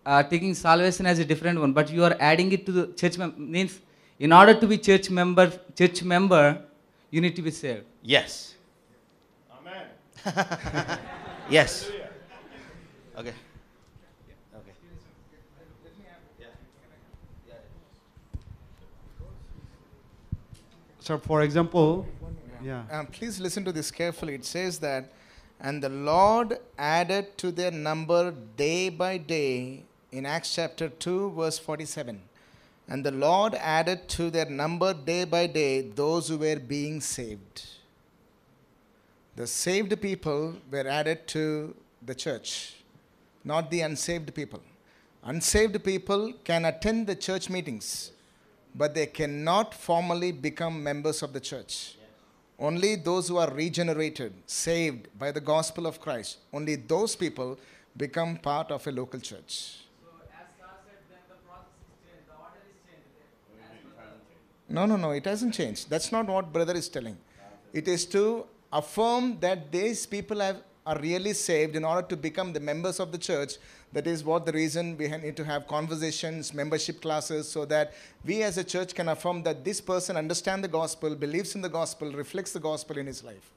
uh, 0.05 0.23
taking 0.23 0.53
salvation 0.53 1.05
as 1.05 1.19
a 1.19 1.25
different 1.25 1.59
one, 1.59 1.73
but 1.73 1.89
you 1.89 2.03
are 2.03 2.15
adding 2.19 2.51
it 2.51 2.65
to 2.67 2.71
the 2.71 2.87
church. 2.93 3.17
Mem- 3.17 3.33
means 3.37 3.79
in 4.19 4.33
order 4.33 4.53
to 4.53 4.67
be 4.67 4.77
church 4.77 5.09
member, 5.09 5.51
church 5.75 6.03
member, 6.03 6.61
you 7.11 7.21
need 7.21 7.35
to 7.35 7.41
be 7.41 7.51
saved. 7.51 7.85
Yes. 8.01 8.55
Amen. 9.51 10.99
Yes. 11.49 11.89
Okay. 13.17 13.33
Okay. 14.55 14.71
So, 20.99 21.17
for 21.17 21.41
example, 21.41 22.05
yeah. 22.61 22.83
Um, 22.91 23.07
please 23.07 23.39
listen 23.39 23.63
to 23.65 23.71
this 23.71 23.89
carefully. 23.91 24.35
It 24.35 24.45
says 24.45 24.77
that, 24.79 25.11
and 25.59 25.81
the 25.81 25.89
Lord 25.89 26.59
added 26.77 27.37
to 27.39 27.51
their 27.51 27.71
number 27.71 28.33
day 28.55 28.89
by 28.89 29.17
day 29.17 29.83
in 30.11 30.25
Acts 30.25 30.53
chapter 30.53 30.89
2, 30.89 31.31
verse 31.31 31.57
47. 31.57 32.21
And 32.89 33.05
the 33.05 33.11
Lord 33.11 33.53
added 33.55 34.07
to 34.09 34.29
their 34.29 34.49
number 34.49 34.93
day 34.93 35.25
by 35.25 35.47
day 35.47 35.81
those 35.81 36.29
who 36.29 36.37
were 36.37 36.55
being 36.55 37.01
saved. 37.01 37.63
The 39.35 39.45
saved 39.45 40.01
people 40.01 40.55
were 40.71 40.87
added 40.87 41.27
to 41.27 41.75
the 42.05 42.15
church, 42.15 42.75
not 43.43 43.69
the 43.69 43.81
unsaved 43.81 44.33
people. 44.33 44.61
Unsaved 45.23 45.83
people 45.83 46.33
can 46.43 46.65
attend 46.65 47.07
the 47.07 47.15
church 47.15 47.49
meetings, 47.49 48.11
but 48.73 48.95
they 48.95 49.05
cannot 49.05 49.73
formally 49.73 50.31
become 50.31 50.81
members 50.81 51.21
of 51.21 51.33
the 51.33 51.39
church. 51.39 51.95
Only 52.57 52.95
those 52.95 53.27
who 53.27 53.37
are 53.37 53.51
regenerated, 53.51 54.33
saved 54.47 55.09
by 55.19 55.31
the 55.31 55.41
gospel 55.41 55.85
of 55.85 55.99
Christ, 55.99 56.37
only 56.53 56.75
those 56.75 57.15
people 57.15 57.59
become 57.95 58.37
part 58.37 58.71
of 58.71 58.87
a 58.87 58.91
local 58.91 59.19
church. 59.19 59.86
No, 64.69 64.85
no, 64.85 64.97
no, 64.97 65.11
it 65.11 65.25
hasn't 65.25 65.53
changed. 65.53 65.89
That's 65.89 66.11
not 66.11 66.27
what 66.27 66.51
brother 66.51 66.73
is 66.73 66.89
telling. 66.89 67.17
It 67.73 67.87
is 67.87 68.05
to 68.07 68.45
affirm 68.71 69.39
that 69.39 69.71
these 69.71 70.05
people 70.05 70.39
have, 70.39 70.61
are 70.85 70.99
really 70.99 71.33
saved 71.33 71.75
in 71.75 71.85
order 71.85 72.05
to 72.07 72.17
become 72.17 72.53
the 72.53 72.59
members 72.59 72.99
of 72.99 73.11
the 73.11 73.17
church. 73.17 73.55
That 73.93 74.05
is 74.05 74.23
what 74.23 74.45
the 74.45 74.51
reason 74.51 74.97
we 74.97 75.07
need 75.07 75.37
to 75.37 75.45
have 75.45 75.67
conversations, 75.67 76.53
membership 76.53 77.01
classes, 77.01 77.47
so 77.47 77.63
that 77.65 77.93
we 78.25 78.43
as 78.43 78.57
a 78.57 78.63
church 78.63 78.93
can 78.93 79.07
affirm 79.07 79.43
that 79.43 79.63
this 79.63 79.79
person 79.79 80.17
understands 80.17 80.63
the 80.63 80.67
gospel, 80.67 81.15
believes 81.15 81.55
in 81.55 81.61
the 81.61 81.69
gospel, 81.69 82.11
reflects 82.11 82.51
the 82.51 82.59
gospel 82.59 82.97
in 82.97 83.07
his 83.07 83.23
life. 83.23 83.51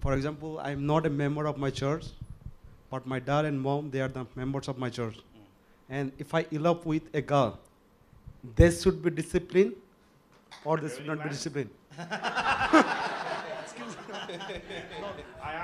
For 0.00 0.12
example, 0.12 0.60
I'm 0.60 0.86
not 0.86 1.06
a 1.06 1.10
member 1.10 1.46
of 1.46 1.56
my 1.56 1.70
church, 1.70 2.04
but 2.94 3.06
my 3.12 3.18
dad 3.28 3.44
and 3.44 3.60
mom, 3.60 3.90
they 3.90 4.00
are 4.00 4.12
the 4.16 4.24
members 4.40 4.68
of 4.68 4.78
my 4.78 4.88
church. 4.88 5.16
And 5.88 6.12
if 6.24 6.32
I 6.32 6.46
elope 6.56 6.82
with 6.86 7.06
a 7.20 7.22
girl, 7.30 7.58
they 8.58 8.70
should 8.70 8.98
be 9.06 9.10
disciplined 9.10 9.72
or 10.64 10.76
they 10.76 10.90
should 10.94 11.08
not 11.12 11.22
be 11.24 11.30
disciplined. 11.30 11.70
I 11.98 12.04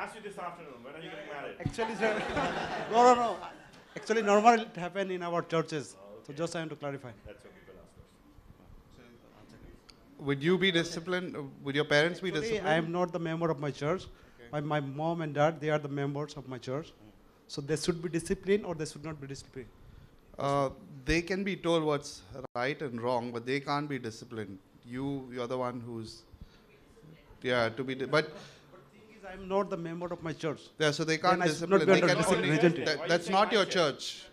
asked 0.01 0.17
you 0.17 0.23
this 0.29 0.39
afternoon, 0.39 0.79
when 0.83 0.95
are 0.97 1.03
you 1.05 1.11
getting 1.15 1.31
married? 1.35 1.55
Actually, 1.65 1.95
sir, 2.01 2.11
no, 2.93 3.05
no, 3.09 3.15
no. 3.15 3.37
Actually, 3.97 4.23
normally 4.23 4.63
it 4.63 4.77
happen 4.77 5.13
in 5.13 5.23
our 5.23 5.43
churches. 5.43 5.95
So 6.27 6.33
just 6.33 6.57
I 6.57 6.59
want 6.61 6.71
to 6.71 6.77
clarify. 6.77 7.13
That's 7.27 7.45
what 7.45 7.55
people 7.55 7.75
ask 7.81 9.55
us. 9.55 10.27
Would 10.31 10.43
you 10.43 10.59
be 10.59 10.73
disciplined? 10.73 11.37
Would 11.63 11.77
your 11.77 11.85
parents 11.85 12.19
be 12.19 12.33
disciplined? 12.33 12.69
I 12.69 12.75
am 12.75 12.91
not 12.91 13.13
the 13.13 13.23
member 13.31 13.51
of 13.51 13.61
my 13.61 13.71
church. 13.71 14.07
My, 14.53 14.61
my 14.61 14.81
mom 14.81 15.23
and 15.23 15.33
dad, 15.33 15.61
they 15.61 15.71
are 15.71 15.79
the 15.79 15.95
members 16.01 16.35
of 16.35 16.49
my 16.49 16.59
church. 16.59 16.89
Mm. 16.89 17.10
So 17.53 17.61
they 17.61 17.77
should 17.77 18.01
be 18.01 18.09
disciplined 18.09 18.65
or 18.65 18.77
they 18.77 18.87
should 18.87 19.05
not 19.05 19.21
be 19.21 19.27
disciplined. 19.27 19.71
Uh, 20.39 20.71
they 21.05 21.21
can 21.21 21.43
be 21.43 21.57
told 21.57 21.83
what's 21.83 22.23
right 22.55 22.81
and 22.81 23.01
wrong, 23.03 23.33
but 23.33 23.45
they 23.45 23.59
can't 23.59 23.89
be 23.89 23.99
disciplined. 23.99 24.59
You, 24.87 25.29
you're 25.35 25.49
the 25.49 25.59
one 25.59 25.81
who's, 25.85 26.23
yeah, 27.43 27.69
to 27.71 27.83
be. 27.83 27.97
Di- 27.97 28.05
but 28.05 28.27
the 28.27 28.39
thing 28.93 29.17
Is 29.17 29.25
I'm 29.33 29.49
not 29.49 29.69
the 29.69 29.77
member 29.77 30.07
of 30.07 30.23
my 30.23 30.33
church. 30.33 30.61
yeah, 30.79 30.93
so 30.93 31.03
they 31.03 31.19
can't 31.19 31.43
discipline. 31.43 31.87
They 31.87 31.93
under 31.95 32.07
can 32.07 32.17
discipline 32.19 32.59
only, 32.67 32.85
that, 32.85 33.09
that's 33.09 33.29
not 33.29 33.53
your 33.53 33.65
church. 33.65 34.27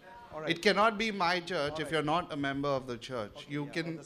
It 0.48 0.62
cannot 0.62 1.00
be 1.00 1.10
my 1.10 1.40
church 1.40 1.80
if 1.80 1.92
you're 1.92 2.04
not 2.04 2.32
a 2.32 2.38
member 2.38 2.70
of 2.70 2.86
the 2.86 2.98
church. 2.98 3.48
you 3.50 3.66
can 3.78 4.00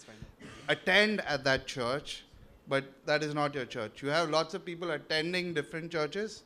attend 0.70 1.20
at 1.36 1.44
that 1.44 1.68
church, 1.68 2.24
but 2.70 2.86
that 3.06 3.24
is 3.24 3.36
not 3.42 3.54
your 3.54 3.66
church. 3.66 4.02
You 4.02 4.08
have 4.08 4.30
lots 4.30 4.54
of 4.54 4.64
people 4.64 4.92
attending 4.92 5.54
different 5.54 5.92
churches, 5.92 6.44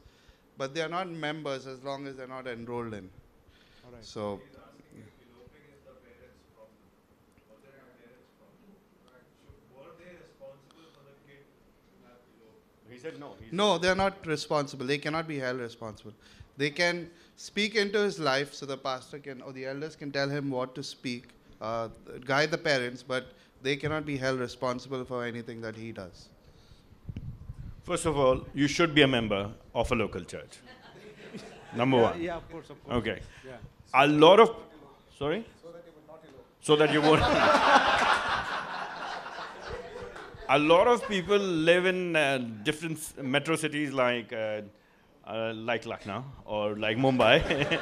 but 0.58 0.74
they 0.74 0.82
are 0.82 0.90
not 0.90 1.10
members 1.10 1.68
as 1.68 1.84
long 1.84 2.08
as 2.08 2.16
they're 2.16 2.28
not 2.28 2.48
enrolled 2.48 2.94
in. 2.94 3.10
So. 4.02 4.40
He 12.90 13.00
said 13.02 13.20
no. 13.20 13.36
He 13.40 13.56
No, 13.56 13.78
they 13.78 13.90
are 13.90 13.96
not 13.96 14.26
responsible. 14.26 14.86
They 14.86 14.98
cannot 14.98 15.28
be 15.28 15.38
held 15.38 15.60
responsible. 15.60 16.14
They 16.58 16.70
can 16.70 17.10
speak 17.36 17.76
into 17.76 18.00
his 18.00 18.20
life, 18.20 18.54
so 18.54 18.66
the 18.66 18.78
pastor 18.78 19.20
can 19.20 19.42
or 19.42 19.52
the 19.52 19.66
elders 19.66 19.96
can 19.96 20.12
tell 20.12 20.30
him 20.30 20.50
what 20.50 20.76
to 20.76 20.84
speak, 20.84 21.26
uh, 21.62 21.90
guide 22.24 22.52
the 22.52 22.58
parents, 22.58 23.04
but 23.04 23.34
they 23.62 23.76
cannot 23.76 24.06
be 24.06 24.16
held 24.16 24.40
responsible 24.40 25.04
for 25.04 25.26
anything 25.26 25.60
that 25.62 25.76
he 25.76 25.92
does. 25.92 26.30
First 27.86 28.06
of 28.08 28.18
all, 28.18 28.42
you 28.56 28.68
should 28.68 28.96
be 28.96 29.04
a 29.04 29.08
member 29.08 29.52
of 29.76 29.92
a 29.92 29.96
local 29.96 30.22
church. 30.22 30.58
Number 31.76 31.98
one. 31.98 32.20
Yeah, 32.20 32.38
of 32.38 32.50
course, 32.52 32.70
of 32.72 32.84
course. 32.84 32.98
Okay. 32.98 33.20
Yeah. 33.46 33.58
A 33.94 34.08
lot 34.08 34.40
of. 34.40 34.56
Sorry? 35.20 35.46
So 36.62 36.76
that 36.78 36.92
you 36.92 37.00
won't. 37.00 37.22
a 40.50 40.58
lot 40.58 40.88
of 40.88 41.08
people 41.08 41.38
live 41.38 41.86
in 41.86 42.16
uh, 42.16 42.40
different 42.64 42.98
s- 42.98 43.14
metro 43.22 43.56
cities 43.56 43.92
like, 43.94 44.34
uh, 44.34 44.62
uh, 45.28 45.54
like 45.54 45.86
Lucknow 45.86 46.26
or 46.46 46.76
like 46.76 46.98
Mumbai. 46.98 47.80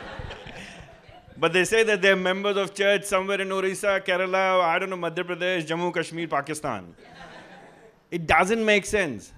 but 1.37 1.53
they 1.53 1.63
say 1.63 1.83
that 1.83 2.01
they're 2.01 2.17
members 2.17 2.57
of 2.57 2.73
church 2.73 3.05
somewhere 3.05 3.39
in 3.39 3.53
Orissa, 3.53 4.01
Kerala, 4.05 4.59
I 4.61 4.79
don't 4.79 4.89
know, 4.89 4.97
Madhya 4.97 5.23
Pradesh, 5.23 5.65
Jammu, 5.65 5.93
Kashmir, 5.93 6.27
Pakistan. 6.27 6.93
It 8.11 8.27
doesn't 8.27 8.65
make 8.65 8.85
sense. 8.85 9.31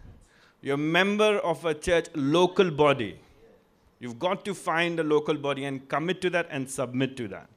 You're 0.66 0.74
a 0.74 0.78
member 0.80 1.38
of 1.50 1.64
a 1.64 1.76
church 1.76 2.08
local 2.16 2.72
body. 2.72 3.20
You've 4.00 4.18
got 4.18 4.44
to 4.46 4.56
find 4.56 5.00
a 5.00 5.04
local 5.04 5.36
body 5.36 5.66
and 5.66 5.88
commit 5.88 6.22
to 6.22 6.32
that 6.32 6.48
and 6.50 6.68
submit 6.68 7.16
to 7.18 7.28
that. 7.28 7.48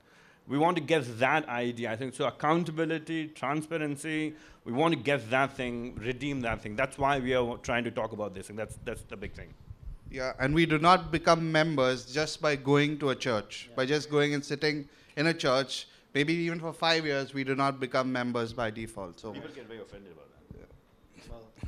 We 0.47 0.59
want 0.59 0.77
to 0.77 0.83
get 0.83 1.19
that 1.19 1.49
idea. 1.49 1.91
I 1.91 1.97
think 1.97 2.13
so. 2.13 2.27
Accountability, 2.27 3.29
transparency. 3.29 4.35
We 4.67 4.73
want 4.75 4.93
to 4.93 5.01
get 5.01 5.31
that 5.31 5.55
thing, 5.57 5.95
redeem 5.95 6.43
that 6.43 6.61
thing. 6.61 6.77
That's 6.77 6.99
why 6.99 7.19
we 7.19 7.33
are 7.35 7.57
trying 7.63 7.85
to 7.85 7.91
talk 7.91 8.13
about 8.13 8.35
this, 8.35 8.51
and 8.51 8.59
that's 8.59 8.79
that's 8.85 9.01
the 9.05 9.17
big 9.17 9.33
thing. 9.33 9.55
Yeah, 10.11 10.35
and 10.39 10.55
we 10.55 10.67
do 10.67 10.79
not 10.79 11.11
become 11.11 11.51
members 11.51 12.05
just 12.13 12.43
by 12.43 12.57
going 12.57 12.99
to 12.99 13.09
a 13.09 13.17
church. 13.17 13.71
By 13.75 13.87
just 13.87 14.11
going 14.11 14.35
and 14.35 14.45
sitting 14.45 14.87
in 15.17 15.29
a 15.29 15.35
church, 15.47 15.89
maybe 16.13 16.35
even 16.35 16.61
for 16.61 16.75
five 16.75 17.07
years, 17.07 17.33
we 17.33 17.43
do 17.43 17.55
not 17.55 17.81
become 17.81 18.13
members 18.13 18.53
by 18.53 18.71
default. 18.71 19.19
So 19.19 19.33
People 19.33 19.49
get 19.55 19.67
very 19.67 19.81
offended 19.81 20.13
about 20.13 20.29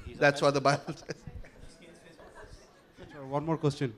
that. 0.06 0.18
that's 0.18 0.42
what 0.42 0.52
the 0.52 0.60
Bible 0.60 0.94
says. 0.94 1.29
Sir, 3.20 3.26
one 3.26 3.44
more 3.44 3.58
question. 3.58 3.92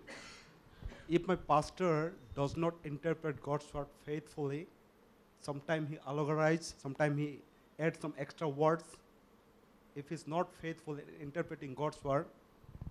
If 1.09 1.29
my 1.29 1.37
pastor 1.37 2.13
does 2.35 2.57
not 2.57 2.75
interpret 2.83 3.41
God's 3.41 3.73
word 3.73 3.87
faithfully, 4.05 4.67
sometimes 5.41 5.91
he 5.91 5.97
allegorizes, 6.09 6.75
sometimes 6.79 7.19
he 7.19 7.39
adds 7.79 8.01
some 8.01 8.15
extra 8.19 8.49
words. 8.49 8.85
If 9.95 10.09
he's 10.09 10.27
not 10.27 10.53
faithful 10.61 10.95
in 10.95 11.05
interpreting 11.21 11.75
God's 11.75 12.03
word, 12.03 12.27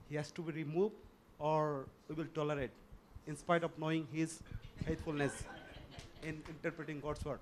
he 0.07 0.15
has 0.15 0.31
to 0.31 0.41
be 0.41 0.53
removed 0.53 0.95
or 1.37 1.87
we 2.07 2.15
will 2.15 2.31
tolerate 2.33 2.71
in 3.27 3.35
spite 3.35 3.65
of 3.65 3.77
knowing 3.77 4.07
his 4.13 4.39
faithfulness 4.85 5.43
in 6.23 6.41
interpreting 6.47 7.01
God's 7.01 7.25
word. 7.25 7.39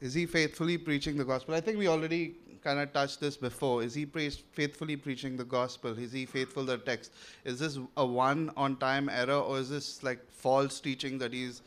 Is 0.00 0.12
he 0.14 0.26
faithfully 0.26 0.76
preaching 0.76 1.16
the 1.16 1.24
gospel? 1.24 1.54
I 1.54 1.60
think 1.60 1.78
we 1.78 1.88
already 1.88 2.34
kind 2.62 2.80
of 2.80 2.92
touched 2.92 3.20
this 3.20 3.36
before. 3.36 3.82
Is 3.82 3.94
he 3.94 4.04
faithfully 4.04 4.96
preaching 4.96 5.36
the 5.36 5.44
gospel? 5.44 5.98
Is 5.98 6.12
he 6.12 6.26
faithful 6.26 6.66
to 6.66 6.72
the 6.72 6.78
text? 6.78 7.12
Is 7.44 7.58
this 7.58 7.78
a 7.96 8.04
one 8.04 8.50
on 8.56 8.76
time 8.76 9.08
error 9.08 9.40
or 9.40 9.58
is 9.58 9.70
this 9.70 10.02
like 10.02 10.20
false 10.30 10.80
teaching 10.80 11.18
that 11.18 11.32
he's 11.32 11.62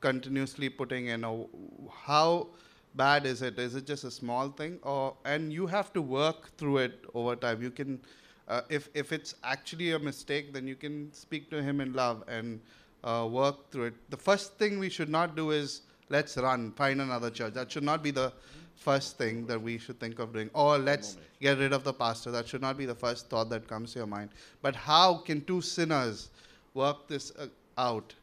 continuously 0.00 0.68
putting 0.68 1.06
in? 1.06 1.24
Or 1.24 1.48
how 1.90 2.48
bad 2.94 3.26
is 3.26 3.42
it? 3.42 3.58
Is 3.58 3.74
it 3.74 3.86
just 3.86 4.04
a 4.04 4.10
small 4.10 4.50
thing? 4.50 4.78
Or 4.82 5.16
and 5.24 5.52
you 5.52 5.66
have 5.66 5.92
to 5.94 6.02
work 6.02 6.56
through 6.56 6.78
it 6.78 7.04
over 7.14 7.34
time. 7.34 7.62
You 7.62 7.70
can 7.70 8.00
uh, 8.46 8.60
if 8.68 8.88
if 8.94 9.12
it's 9.12 9.34
actually 9.42 9.92
a 9.92 9.98
mistake, 9.98 10.52
then 10.52 10.68
you 10.68 10.76
can 10.76 11.12
speak 11.12 11.50
to 11.50 11.62
him 11.62 11.80
in 11.80 11.92
love 11.92 12.22
and 12.28 12.60
uh, 13.02 13.26
work 13.30 13.70
through 13.70 13.84
it. 13.84 13.94
The 14.10 14.16
first 14.16 14.58
thing 14.58 14.78
we 14.78 14.90
should 14.90 15.08
not 15.08 15.34
do 15.34 15.50
is 15.50 15.82
let's 16.08 16.36
run, 16.36 16.72
find 16.72 17.00
another 17.00 17.30
church. 17.30 17.54
That 17.54 17.70
should 17.70 17.82
not 17.82 18.02
be 18.02 18.10
the 18.10 18.32
first 18.76 19.16
thing 19.18 19.46
that 19.46 19.60
we 19.60 19.78
should 19.78 19.98
think 20.00 20.18
of 20.18 20.32
doing. 20.32 20.50
Or 20.52 20.78
let's 20.78 21.16
get 21.40 21.58
rid 21.58 21.72
of 21.72 21.84
the 21.84 21.92
pastor. 21.92 22.30
That 22.30 22.48
should 22.48 22.60
not 22.60 22.76
be 22.76 22.86
the 22.86 22.94
first 22.94 23.28
thought 23.28 23.50
that 23.50 23.68
comes 23.68 23.92
to 23.92 24.00
your 24.00 24.06
mind. 24.06 24.30
But 24.62 24.74
how 24.74 25.18
can 25.18 25.44
two 25.44 25.60
sinners 25.60 26.30
work 26.74 27.08
this 27.08 27.32
uh, 27.38 27.46
out? 27.78 28.14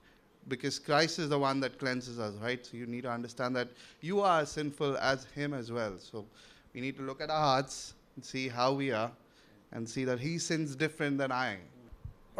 Because 0.48 0.80
Christ 0.80 1.20
is 1.20 1.30
the 1.30 1.40
one 1.40 1.60
that 1.62 1.78
cleanses 1.78 2.20
us, 2.20 2.34
right? 2.42 2.66
So 2.66 2.78
you 2.78 2.86
need 2.86 3.04
to 3.04 3.12
understand 3.12 3.56
that 3.56 3.70
you 4.02 4.22
are 4.22 4.46
sinful 4.46 4.98
as 4.98 5.26
Him 5.36 5.54
as 5.54 5.72
well. 5.72 5.98
So 6.00 6.26
we 6.74 6.82
need 6.82 6.98
to 6.98 7.04
look 7.04 7.22
at 7.22 7.30
our 7.30 7.40
hearts 7.40 7.94
and 8.16 8.26
see 8.26 8.48
how 8.48 8.74
we 8.74 8.92
are 8.92 9.12
and 9.72 9.88
see 9.88 10.04
that 10.06 10.20
He 10.20 10.38
sins 10.38 10.76
different 10.76 11.18
than 11.18 11.32
I. 11.32 11.58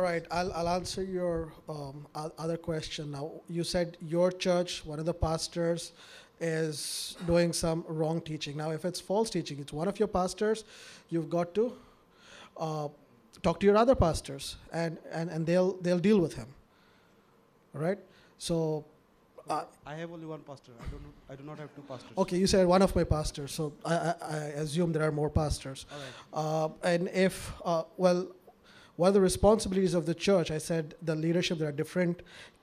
All 0.02 0.08
right, 0.08 0.26
I'll, 0.32 0.52
I'll 0.54 0.68
answer 0.68 1.04
your 1.04 1.54
um, 1.70 2.08
other 2.16 2.58
question. 2.58 3.12
Now, 3.12 3.34
you 3.48 3.64
said 3.64 3.98
your 4.02 4.32
church, 4.32 4.84
one 4.84 4.98
of 4.98 5.06
the 5.06 5.14
pastors, 5.14 5.92
is 6.40 7.16
doing 7.28 7.54
some 7.54 7.86
wrong 7.88 8.20
teaching. 8.20 8.58
Now, 8.58 8.72
if 8.72 8.84
it's 8.84 9.00
false 9.00 9.30
teaching, 9.30 9.60
it's 9.60 9.72
one 9.72 9.88
of 9.88 10.00
your 10.00 10.08
pastors, 10.08 10.64
you've 11.12 11.30
got 11.30 11.54
to 11.54 11.74
uh, 12.58 12.88
talk 13.44 13.60
to 13.60 13.68
your 13.68 13.78
other 13.78 13.94
pastors, 13.94 14.56
and, 14.74 14.98
and, 15.12 15.30
and 15.30 15.46
they'll 15.46 15.74
they'll 15.74 16.00
deal 16.00 16.20
with 16.20 16.34
him. 16.34 16.48
All 17.76 17.82
right. 17.82 18.00
So, 18.40 18.84
uh, 19.48 19.66
I 19.86 19.94
have 19.94 20.12
only 20.12 20.26
one 20.26 20.40
pastor. 20.40 20.72
I 20.80 20.90
don't. 20.90 21.14
I 21.30 21.36
do 21.36 21.44
not 21.44 21.60
have 21.60 21.76
two 21.76 21.84
pastors. 21.84 22.10
okay, 22.18 22.38
you 22.38 22.48
said 22.48 22.66
one 22.66 22.82
of 22.82 22.96
my 22.96 23.04
pastors, 23.04 23.52
so 23.52 23.74
I, 23.86 23.94
I, 23.94 24.16
I 24.22 24.38
assume 24.64 24.94
there 24.94 25.04
are 25.04 25.12
more 25.12 25.30
pastors. 25.30 25.86
All 26.34 26.70
Uh, 26.84 26.88
and 26.88 27.08
if, 27.10 27.54
uh, 27.64 27.84
well, 27.98 28.28
one 28.96 29.08
of 29.08 29.14
the 29.14 29.22
responsibilities 29.22 29.94
of 29.94 30.06
the 30.06 30.14
church, 30.14 30.52
I 30.52 30.58
said 30.58 30.96
the 31.02 31.16
leadership, 31.16 31.60
there 31.60 31.70
are 31.70 31.74
different 31.74 32.22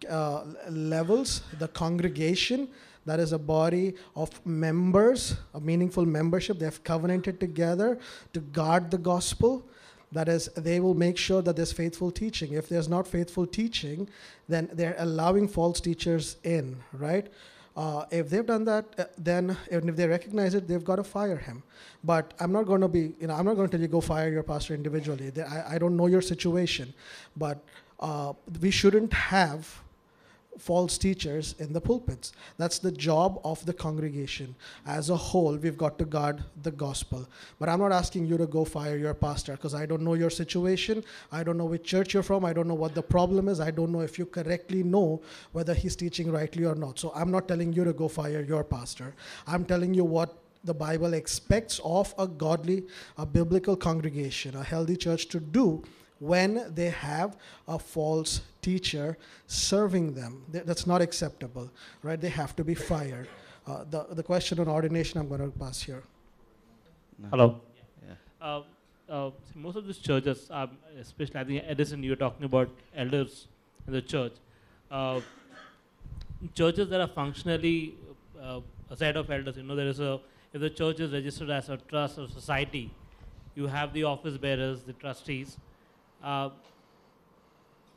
uh, 0.08 0.44
levels. 0.70 1.42
The 1.58 1.68
congregation, 1.68 2.68
that 3.06 3.18
is 3.18 3.32
a 3.32 3.38
body 3.38 3.94
of 4.14 4.44
members, 4.46 5.36
a 5.54 5.60
meaningful 5.60 6.04
membership. 6.04 6.58
They 6.58 6.66
have 6.66 6.84
covenanted 6.84 7.40
together 7.40 7.98
to 8.34 8.40
guard 8.40 8.90
the 8.90 8.98
gospel. 8.98 9.66
That 10.12 10.28
is, 10.28 10.46
they 10.56 10.80
will 10.80 10.94
make 10.94 11.18
sure 11.18 11.42
that 11.42 11.56
there's 11.56 11.72
faithful 11.72 12.10
teaching. 12.10 12.52
If 12.52 12.68
there's 12.68 12.88
not 12.88 13.06
faithful 13.06 13.46
teaching, 13.46 14.08
then 14.48 14.68
they're 14.72 14.96
allowing 14.98 15.48
false 15.48 15.80
teachers 15.80 16.36
in, 16.44 16.76
right? 16.92 17.26
Uh, 17.78 18.04
if 18.10 18.28
they've 18.28 18.46
done 18.46 18.64
that, 18.64 18.86
uh, 18.98 19.04
then 19.16 19.56
and 19.70 19.88
if 19.88 19.94
they 19.94 20.06
recognize 20.08 20.54
it, 20.58 20.66
they've 20.66 20.84
got 20.84 20.96
to 20.96 21.04
fire 21.04 21.36
him. 21.36 21.62
But 22.02 22.34
I'm 22.40 22.50
not 22.50 22.64
going 22.70 22.80
to 22.80 22.88
be, 22.88 23.02
you 23.20 23.28
know, 23.28 23.34
I'm 23.34 23.44
not 23.44 23.54
going 23.54 23.68
to 23.68 23.70
tell 23.76 23.80
you 23.80 23.86
go 23.86 24.00
fire 24.00 24.28
your 24.36 24.42
pastor 24.42 24.74
individually. 24.74 25.30
They- 25.30 25.44
I, 25.56 25.74
I 25.74 25.78
don't 25.78 25.96
know 25.96 26.08
your 26.14 26.20
situation, 26.20 26.92
but 27.36 27.62
uh, 28.00 28.32
we 28.60 28.72
shouldn't 28.72 29.12
have 29.12 29.80
false 30.58 30.98
teachers 30.98 31.54
in 31.58 31.72
the 31.72 31.80
pulpits. 31.80 32.32
That's 32.56 32.78
the 32.78 32.92
job 32.92 33.40
of 33.44 33.64
the 33.64 33.72
congregation. 33.72 34.54
As 34.86 35.10
a 35.10 35.16
whole, 35.16 35.56
we've 35.56 35.78
got 35.78 35.98
to 35.98 36.04
guard 36.04 36.44
the 36.62 36.70
gospel. 36.70 37.26
But 37.58 37.68
I'm 37.68 37.78
not 37.78 37.92
asking 37.92 38.26
you 38.26 38.36
to 38.38 38.46
go 38.46 38.64
fire 38.64 38.96
your 38.96 39.14
pastor 39.14 39.52
because 39.52 39.74
I 39.74 39.86
don't 39.86 40.02
know 40.02 40.14
your 40.14 40.30
situation. 40.30 41.04
I 41.32 41.42
don't 41.42 41.56
know 41.56 41.64
which 41.64 41.84
church 41.84 42.14
you're 42.14 42.22
from. 42.22 42.44
I 42.44 42.52
don't 42.52 42.68
know 42.68 42.74
what 42.74 42.94
the 42.94 43.02
problem 43.02 43.48
is. 43.48 43.60
I 43.60 43.70
don't 43.70 43.92
know 43.92 44.00
if 44.00 44.18
you 44.18 44.26
correctly 44.26 44.82
know 44.82 45.22
whether 45.52 45.74
he's 45.74 45.96
teaching 45.96 46.30
rightly 46.30 46.64
or 46.64 46.74
not. 46.74 46.98
So 46.98 47.12
I'm 47.14 47.30
not 47.30 47.48
telling 47.48 47.72
you 47.72 47.84
to 47.84 47.92
go 47.92 48.08
fire 48.08 48.42
your 48.42 48.64
pastor. 48.64 49.14
I'm 49.46 49.64
telling 49.64 49.94
you 49.94 50.04
what 50.04 50.36
the 50.64 50.74
Bible 50.74 51.14
expects 51.14 51.80
of 51.84 52.14
a 52.18 52.26
godly, 52.26 52.84
a 53.16 53.24
biblical 53.24 53.76
congregation, 53.76 54.56
a 54.56 54.62
healthy 54.62 54.96
church 54.96 55.28
to 55.28 55.40
do 55.40 55.82
when 56.20 56.72
they 56.74 56.90
have 56.90 57.36
a 57.66 57.78
false 57.78 58.40
teacher 58.62 59.16
serving 59.46 60.14
them. 60.14 60.44
That's 60.50 60.86
not 60.86 61.00
acceptable, 61.00 61.70
right? 62.02 62.20
They 62.20 62.28
have 62.28 62.56
to 62.56 62.64
be 62.64 62.74
fired. 62.74 63.28
Uh, 63.66 63.84
the, 63.90 64.06
the 64.10 64.22
question 64.22 64.58
on 64.60 64.68
ordination, 64.68 65.20
I'm 65.20 65.28
going 65.28 65.40
to 65.40 65.58
pass 65.58 65.82
here. 65.82 66.02
Hello. 67.30 67.60
Yeah. 68.06 68.14
Uh, 68.40 68.62
uh, 69.08 69.30
most 69.54 69.76
of 69.76 69.86
these 69.86 69.98
churches, 69.98 70.48
um, 70.50 70.70
especially 71.00 71.40
I 71.40 71.44
think 71.44 71.64
Edison, 71.66 72.02
you're 72.02 72.16
talking 72.16 72.44
about 72.44 72.68
elders 72.94 73.48
in 73.86 73.92
the 73.92 74.02
church. 74.02 74.32
Uh, 74.90 75.20
churches 76.54 76.88
that 76.88 77.00
are 77.00 77.08
functionally 77.08 77.94
uh, 78.40 78.60
a 78.90 78.96
set 78.96 79.16
of 79.16 79.30
elders, 79.30 79.56
you 79.56 79.62
know, 79.62 79.76
there 79.76 79.88
is 79.88 80.00
a 80.00 80.20
if 80.52 80.60
the 80.60 80.70
church 80.70 81.00
is 81.00 81.12
registered 81.12 81.50
as 81.50 81.68
a 81.68 81.76
trust 81.76 82.18
or 82.18 82.26
society, 82.26 82.90
you 83.54 83.66
have 83.66 83.92
the 83.92 84.04
office 84.04 84.38
bearers, 84.38 84.82
the 84.82 84.94
trustees. 84.94 85.58
Uh, 86.22 86.50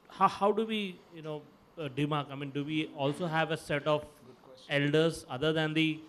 how, 0.09 0.27
how 0.27 0.51
do 0.51 0.65
we, 0.65 0.99
you 1.15 1.21
know, 1.21 1.41
uh? 1.77 1.89
I 2.29 2.35
mean, 2.35 2.51
do 2.51 2.63
we 2.63 2.89
also 2.95 3.25
have 3.25 3.51
a 3.51 3.57
set 3.57 3.87
of 3.87 4.05
elders 4.69 5.25
other 5.29 5.53
than 5.53 5.73
the 5.73 5.99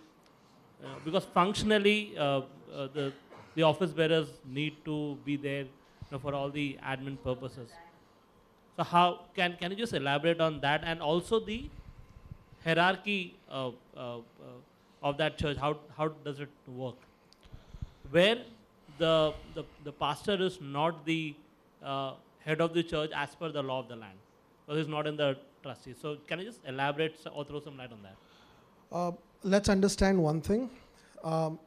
uh, 0.85 0.89
because 1.05 1.25
functionally 1.25 2.15
uh, 2.19 2.23
uh, 2.23 2.89
the 2.93 3.13
the 3.55 3.63
office 3.63 3.93
bearers 3.93 4.29
need 4.45 4.85
to 4.85 5.17
be 5.25 5.37
there 5.37 5.63
you 5.63 6.11
know, 6.11 6.19
for 6.19 6.35
all 6.35 6.51
the 6.51 6.79
admin 6.85 7.17
purposes. 7.23 7.71
So 8.77 8.83
how 8.83 9.21
can 9.37 9.57
can 9.61 9.71
you 9.71 9.77
just 9.77 9.93
elaborate 9.93 10.41
on 10.41 10.61
that 10.61 10.83
and 10.85 11.01
also 11.01 11.39
the 11.39 11.69
hierarchy 12.65 13.37
uh, 13.51 13.71
uh, 13.97 14.19
of 15.03 15.19
that 15.19 15.39
church? 15.39 15.57
How 15.57 15.77
how 15.97 16.09
does 16.25 16.41
it 16.41 16.51
work? 16.67 16.97
Where 18.11 18.39
the 18.99 19.35
the, 19.55 19.65
the 19.85 19.93
pastor 19.93 20.43
is 20.43 20.61
not 20.61 21.05
the 21.07 21.35
uh, 21.85 22.15
head 22.45 22.61
of 22.61 22.75
the 22.75 22.83
church 22.83 23.11
as 23.15 23.35
per 23.35 23.51
the 23.51 23.63
law 23.63 23.81
of 23.81 23.89
the 23.89 23.97
land, 23.97 24.19
because 24.67 24.81
he's 24.81 24.89
not 24.89 25.07
in 25.07 25.17
the 25.17 25.37
trustee. 25.63 25.95
So 26.01 26.17
can 26.27 26.41
you 26.41 26.47
just 26.47 26.61
elaborate 26.67 27.17
or 27.35 27.45
throw 27.45 27.61
some 27.61 27.77
light 27.77 27.93
on 27.93 28.03
that? 28.03 28.17
Uh, 28.91 29.13
let's 29.43 29.69
understand 29.69 30.23
one 30.23 30.41
thing. 30.41 30.71
Um, 31.25 31.59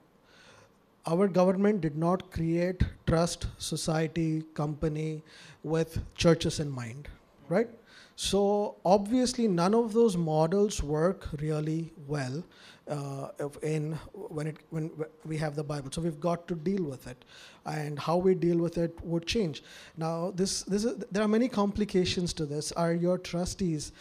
our 1.08 1.28
government 1.28 1.82
did 1.82 1.98
not 1.98 2.32
create 2.32 2.82
trust, 3.06 3.48
society, 3.58 4.44
company 4.54 5.22
with 5.64 6.00
churches 6.16 6.60
in 6.60 6.70
mind, 6.70 7.08
right? 7.50 7.70
So 8.16 8.78
obviously, 8.86 9.48
none 9.48 9.74
of 9.74 9.94
those 9.94 10.16
models 10.16 10.82
work 10.82 11.28
really 11.42 11.92
well 12.08 12.44
uh, 12.88 13.30
in 13.62 13.94
when 14.14 14.48
it 14.48 14.58
when 14.70 14.92
we 15.26 15.38
have 15.38 15.56
the 15.56 15.64
Bible. 15.64 15.90
So 15.92 16.02
we've 16.02 16.20
got 16.20 16.48
to 16.48 16.56
deal 16.56 16.84
with 16.84 17.08
it, 17.08 17.26
and 17.66 18.00
how 18.00 18.16
we 18.16 18.36
deal 18.36 18.58
with 18.58 18.78
it 18.78 18.98
would 19.04 19.26
change. 19.26 19.64
Now, 19.98 20.32
this 20.32 20.64
this 20.64 20.86
is, 20.86 21.04
there 21.12 21.24
are 21.24 21.28
many 21.28 21.50
complications 21.50 22.34
to 22.34 22.46
this. 22.46 22.72
Are 22.72 22.94
your 22.94 23.18
trustees 23.18 23.92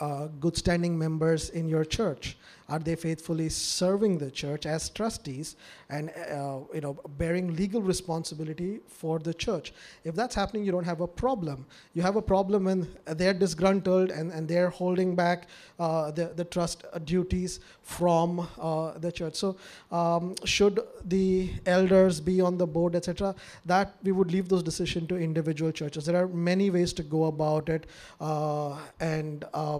uh, 0.00 0.28
good 0.40 0.56
standing 0.56 0.98
members 0.98 1.50
in 1.50 1.68
your 1.68 1.84
church? 1.84 2.38
Are 2.68 2.78
they 2.78 2.96
faithfully 2.96 3.48
serving 3.48 4.18
the 4.18 4.30
church 4.30 4.66
as 4.66 4.90
trustees 4.90 5.56
and 5.88 6.10
uh, 6.10 6.58
you 6.74 6.82
know 6.82 7.00
bearing 7.16 7.54
legal 7.56 7.80
responsibility 7.80 8.80
for 8.86 9.18
the 9.18 9.32
church? 9.32 9.72
If 10.04 10.14
that's 10.14 10.34
happening, 10.34 10.64
you 10.64 10.72
don't 10.72 10.84
have 10.84 11.00
a 11.00 11.06
problem. 11.06 11.64
You 11.94 12.02
have 12.02 12.16
a 12.16 12.22
problem 12.22 12.64
when 12.64 12.86
they're 13.06 13.32
disgruntled 13.32 14.10
and, 14.10 14.30
and 14.32 14.46
they're 14.46 14.68
holding 14.68 15.14
back 15.16 15.48
uh, 15.78 16.10
the, 16.10 16.26
the 16.36 16.44
trust 16.44 16.84
duties 17.06 17.60
from 17.82 18.46
uh, 18.60 18.98
the 18.98 19.10
church. 19.10 19.36
So, 19.36 19.56
um, 19.90 20.34
should 20.44 20.80
the 21.06 21.50
elders 21.64 22.20
be 22.20 22.42
on 22.42 22.58
the 22.58 22.66
board, 22.66 22.94
etc., 22.94 23.34
that 23.64 23.94
we 24.02 24.12
would 24.12 24.30
leave 24.30 24.48
those 24.50 24.62
decisions 24.62 25.08
to 25.08 25.16
individual 25.16 25.72
churches. 25.72 26.04
There 26.04 26.22
are 26.22 26.28
many 26.28 26.70
ways 26.70 26.92
to 26.94 27.02
go 27.02 27.24
about 27.24 27.70
it, 27.70 27.86
uh, 28.20 28.76
and 29.00 29.44
uh, 29.54 29.78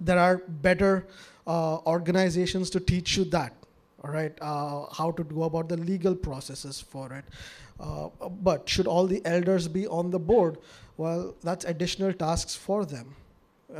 there 0.00 0.18
are 0.18 0.38
better 0.48 1.06
uh, 1.46 1.78
organizations 1.86 2.70
to 2.70 2.80
teach 2.80 3.16
you 3.16 3.24
that 3.24 3.52
all 4.04 4.10
right? 4.10 4.36
Uh, 4.40 4.86
how 4.92 5.10
to 5.12 5.24
go 5.24 5.44
about 5.44 5.68
the 5.68 5.76
legal 5.76 6.14
processes 6.14 6.80
for 6.80 7.12
it. 7.12 7.24
Uh, 7.80 8.08
but 8.42 8.68
should 8.68 8.86
all 8.86 9.06
the 9.06 9.24
elders 9.24 9.68
be 9.68 9.86
on 9.86 10.10
the 10.10 10.18
board? 10.18 10.58
Well 10.96 11.34
that's 11.42 11.64
additional 11.64 12.12
tasks 12.12 12.54
for 12.54 12.84
them 12.84 13.14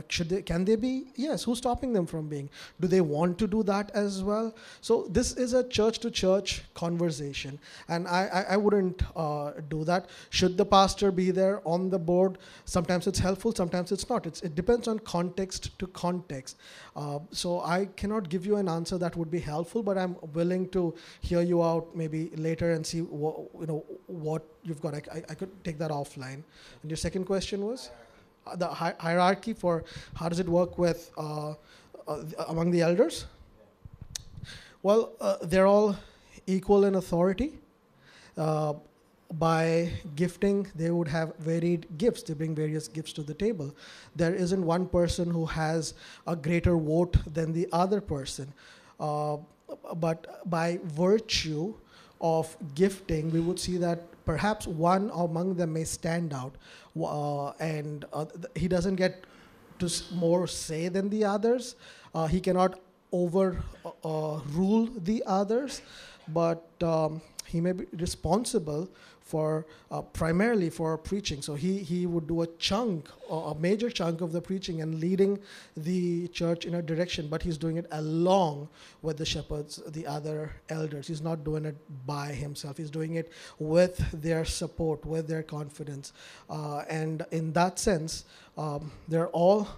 should 0.09 0.29
they 0.29 0.43
can 0.43 0.65
they 0.65 0.77
be? 0.77 1.07
Yes 1.17 1.45
who's 1.45 1.59
stopping 1.59 1.93
them 1.93 2.07
from 2.07 2.29
being? 2.29 2.51
Do 2.81 2.89
they 2.89 3.01
want 3.01 3.39
to 3.39 3.47
do 3.47 3.63
that 3.65 3.91
as 3.95 4.23
well? 4.23 4.55
So 4.81 5.07
this 5.11 5.33
is 5.37 5.55
a 5.55 5.67
church 5.69 5.99
to 6.01 6.11
church 6.11 6.63
conversation 6.75 7.59
and 7.89 8.07
i 8.07 8.27
i, 8.33 8.43
I 8.55 8.57
wouldn't 8.57 9.03
uh, 9.17 9.53
do 9.69 9.85
that. 9.85 10.11
Should 10.31 10.57
the 10.57 10.67
pastor 10.67 11.11
be 11.11 11.31
there 11.31 11.61
on 11.67 11.89
the 11.91 11.99
board? 11.99 12.39
Sometimes 12.65 13.07
it's 13.07 13.19
helpful 13.19 13.55
sometimes 13.55 13.93
it's 13.93 14.09
not. 14.09 14.27
It's, 14.27 14.43
it 14.43 14.55
depends 14.55 14.89
on 14.89 14.99
context 15.01 15.79
to 15.79 15.87
context. 15.89 16.57
Uh, 16.97 17.21
so 17.31 17.61
i 17.61 17.87
cannot 17.97 18.29
give 18.29 18.45
you 18.45 18.57
an 18.57 18.69
answer 18.69 18.99
that 18.99 19.17
would 19.17 19.31
be 19.31 19.39
helpful 19.39 19.83
but 19.83 19.97
i'm 19.97 20.17
willing 20.33 20.69
to 20.71 20.95
hear 21.21 21.41
you 21.41 21.63
out 21.63 21.95
maybe 21.95 22.31
later 22.37 22.73
and 22.73 22.85
see 22.85 23.01
what 23.01 23.37
you 23.61 23.67
know 23.67 23.85
what 24.07 24.43
you've 24.69 24.81
got. 24.81 24.95
I, 24.95 25.03
I, 25.13 25.23
I 25.31 25.35
could 25.35 25.65
take 25.65 25.79
that 25.79 25.91
offline. 25.91 26.43
And 26.83 26.91
your 26.91 26.97
second 26.97 27.25
question 27.25 27.65
was? 27.65 27.91
uh, 27.91 28.08
the 28.57 28.67
hi- 28.67 28.95
hierarchy 28.99 29.53
for 29.53 29.85
how 30.15 30.29
does 30.29 30.39
it 30.39 30.49
work 30.49 30.79
with 30.79 31.11
uh, 31.17 31.55
uh, 32.07 32.23
among 32.49 32.71
the 32.71 32.83
elders? 32.83 33.27
Well 34.83 35.13
uh, 35.21 35.37
they're 35.43 35.67
all 35.67 35.97
equal 36.47 36.85
in 36.85 36.95
authority. 36.95 37.59
Uh, 38.37 38.75
by 39.35 39.91
gifting 40.17 40.67
they 40.75 40.91
would 40.91 41.09
have 41.09 41.37
varied 41.37 41.87
gifts. 41.99 42.23
They 42.23 42.35
bring 42.35 42.55
various 42.55 42.89
gifts 42.89 43.13
to 43.15 43.23
the 43.23 43.35
table. 43.35 43.75
There 44.17 44.35
isn't 44.35 44.65
one 44.65 44.87
person 44.87 45.31
who 45.31 45.45
has 45.47 45.95
a 46.27 46.35
greater 46.35 46.77
vote 46.77 47.17
than 47.35 47.53
the 47.53 47.69
other 47.73 48.01
person. 48.01 48.53
Uh, 48.99 49.37
but 49.97 50.49
by 50.49 50.79
virtue 50.85 51.75
of 52.21 52.57
gifting 52.75 53.31
we 53.31 53.41
would 53.41 53.61
see 53.61 53.77
that 53.77 54.03
perhaps 54.25 54.67
one 54.67 55.11
among 55.15 55.55
them 55.55 55.73
may 55.73 55.85
stand 55.85 56.33
out 56.33 56.55
uh, 57.05 57.53
and 57.61 58.05
uh, 58.13 58.27
he 58.55 58.69
doesn't 58.69 58.97
get 58.97 59.25
to 59.79 59.89
more 60.13 60.47
say 60.47 60.89
than 60.89 61.09
the 61.09 61.25
others. 61.25 61.77
Uh, 62.15 62.27
he 62.27 62.41
cannot 62.41 62.81
over 63.13 63.63
uh, 63.85 63.91
uh, 64.05 64.41
rule 64.53 64.87
the 65.05 65.23
others 65.27 65.83
but 66.29 66.67
um, 66.83 67.21
he 67.47 67.61
may 67.61 67.73
be 67.73 67.87
responsible 67.93 68.89
for 69.29 69.67
uh, 69.91 70.01
primarily 70.01 70.71
for 70.71 70.97
preaching. 70.97 71.43
So 71.43 71.55
he, 71.55 71.79
he 71.79 72.07
would 72.07 72.27
do 72.27 72.43
a 72.43 72.47
chunk 72.69 73.11
a 73.31 73.35
a 73.53 73.55
major 73.55 73.91
chunk 73.91 74.21
of 74.23 74.33
the 74.33 74.41
preaching 74.41 74.81
and 74.83 75.01
leading 75.01 75.39
the 75.77 76.29
church 76.29 76.65
in 76.65 76.75
a 76.75 76.83
direction 76.83 77.29
but 77.29 77.43
he's 77.43 77.59
doing 77.59 77.77
it 77.77 77.87
along 77.91 78.69
with 79.03 79.17
the 79.19 79.29
shepherds 79.35 79.83
the 79.99 80.07
other 80.07 80.53
elders. 80.69 81.07
He's 81.09 81.25
not 81.31 81.45
doing 81.45 81.65
it 81.67 81.77
by 82.07 82.29
himself. 82.45 82.79
He's 82.79 82.91
doing 82.91 83.15
it 83.17 83.31
with 83.59 83.97
their 84.27 84.45
support 84.45 85.05
with 85.05 85.29
their 85.29 85.43
confidence. 85.43 86.13
Uh, 86.49 86.85
and 87.01 87.27
in 87.31 87.53
that 87.53 87.79
sense 87.79 88.25
um, 88.57 88.91
they're 89.09 89.29
all 89.29 89.69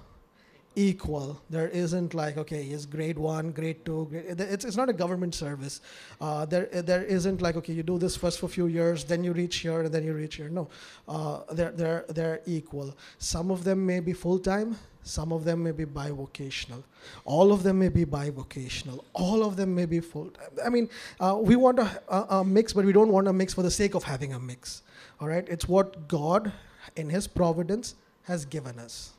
equal. 0.76 1.40
There 1.50 1.68
isn't 1.68 2.14
like 2.14 2.36
okay, 2.36 2.62
he's 2.62 2.86
grade 2.86 3.18
one, 3.18 3.50
grade 3.52 3.84
two. 3.84 4.06
Grade, 4.10 4.40
it's, 4.40 4.64
it's 4.64 4.76
not 4.76 4.88
a 4.88 4.92
government 4.92 5.34
service. 5.34 5.80
Uh, 6.20 6.44
there 6.46 6.66
there 6.66 7.02
isn't 7.02 7.42
like 7.42 7.56
okay, 7.56 7.72
you 7.72 7.82
do 7.82 7.98
this 7.98 8.16
first 8.16 8.38
for 8.38 8.46
a 8.46 8.48
few 8.48 8.66
years, 8.66 9.04
then 9.04 9.24
you 9.24 9.32
reach 9.32 9.56
here, 9.56 9.80
and 9.80 9.92
then 9.92 10.04
you 10.04 10.14
reach 10.14 10.36
here. 10.36 10.48
No, 10.48 10.68
uh, 11.08 11.40
they're 11.52 11.72
they're 11.72 12.04
they're 12.08 12.40
equal. 12.46 12.96
Some 13.18 13.50
of 13.50 13.64
them 13.64 13.84
may 13.84 14.00
be 14.00 14.12
full 14.12 14.38
time. 14.38 14.76
Some 15.02 15.32
of 15.32 15.44
them 15.44 15.64
may 15.64 15.72
be 15.72 15.86
bivocational. 15.86 16.82
All 17.24 17.52
of 17.52 17.62
them 17.62 17.78
may 17.78 17.88
be 17.88 18.04
bivocational. 18.04 19.02
All 19.14 19.42
of 19.42 19.56
them 19.56 19.74
may 19.74 19.86
be 19.86 19.98
full 19.98 20.28
time. 20.28 20.50
I 20.64 20.68
mean, 20.68 20.90
uh, 21.18 21.38
we 21.40 21.56
want 21.56 21.78
a, 21.78 22.36
a 22.36 22.44
mix, 22.44 22.74
but 22.74 22.84
we 22.84 22.92
don't 22.92 23.10
want 23.10 23.26
a 23.26 23.32
mix 23.32 23.54
for 23.54 23.62
the 23.62 23.70
sake 23.70 23.94
of 23.94 24.04
having 24.04 24.34
a 24.34 24.38
mix. 24.38 24.82
All 25.18 25.28
right, 25.28 25.48
it's 25.48 25.66
what 25.66 26.06
God, 26.06 26.52
in 26.96 27.08
His 27.08 27.26
providence, 27.26 27.94
has 28.24 28.44
given 28.44 28.78
us. 28.78 29.12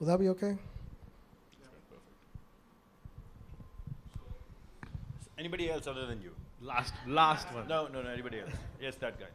Will 0.00 0.06
that 0.06 0.18
be 0.18 0.30
okay? 0.30 0.56
Anybody 5.38 5.70
else 5.70 5.86
other 5.86 6.06
than 6.06 6.22
you? 6.22 6.30
Last, 6.62 6.94
last 7.06 7.52
one. 7.52 7.68
No, 7.68 7.86
no, 7.88 8.00
no. 8.02 8.08
Anybody 8.08 8.40
else? 8.40 8.50
Yes, 8.80 8.94
that 8.96 9.20
guy. 9.20 9.26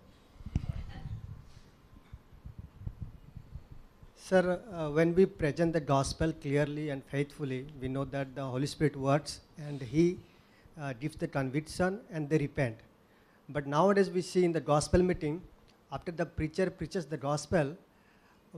Sir, 4.18 4.60
uh, 4.74 4.90
when 4.90 5.14
we 5.14 5.28
present 5.28 5.72
the 5.72 5.80
gospel 5.80 6.34
clearly 6.34 6.90
and 6.90 7.04
faithfully, 7.06 7.68
we 7.80 7.88
know 7.88 8.06
that 8.06 8.34
the 8.34 8.44
Holy 8.44 8.66
Spirit 8.66 8.96
works 8.96 9.42
and 9.60 9.80
He 9.80 10.18
uh, 10.82 10.94
gives 11.00 11.16
the 11.16 11.28
conviction 11.28 12.00
and 12.12 12.28
they 12.28 12.40
repent. 12.40 12.76
But 13.50 13.68
nowadays 13.68 14.10
we 14.10 14.24
see 14.24 14.44
in 14.44 14.52
the 14.52 14.62
gospel 14.62 15.04
meeting, 15.04 15.44
after 15.92 16.12
the 16.12 16.26
preacher 16.26 16.72
preaches 16.72 17.06
the 17.06 17.18
gospel, 17.18 17.78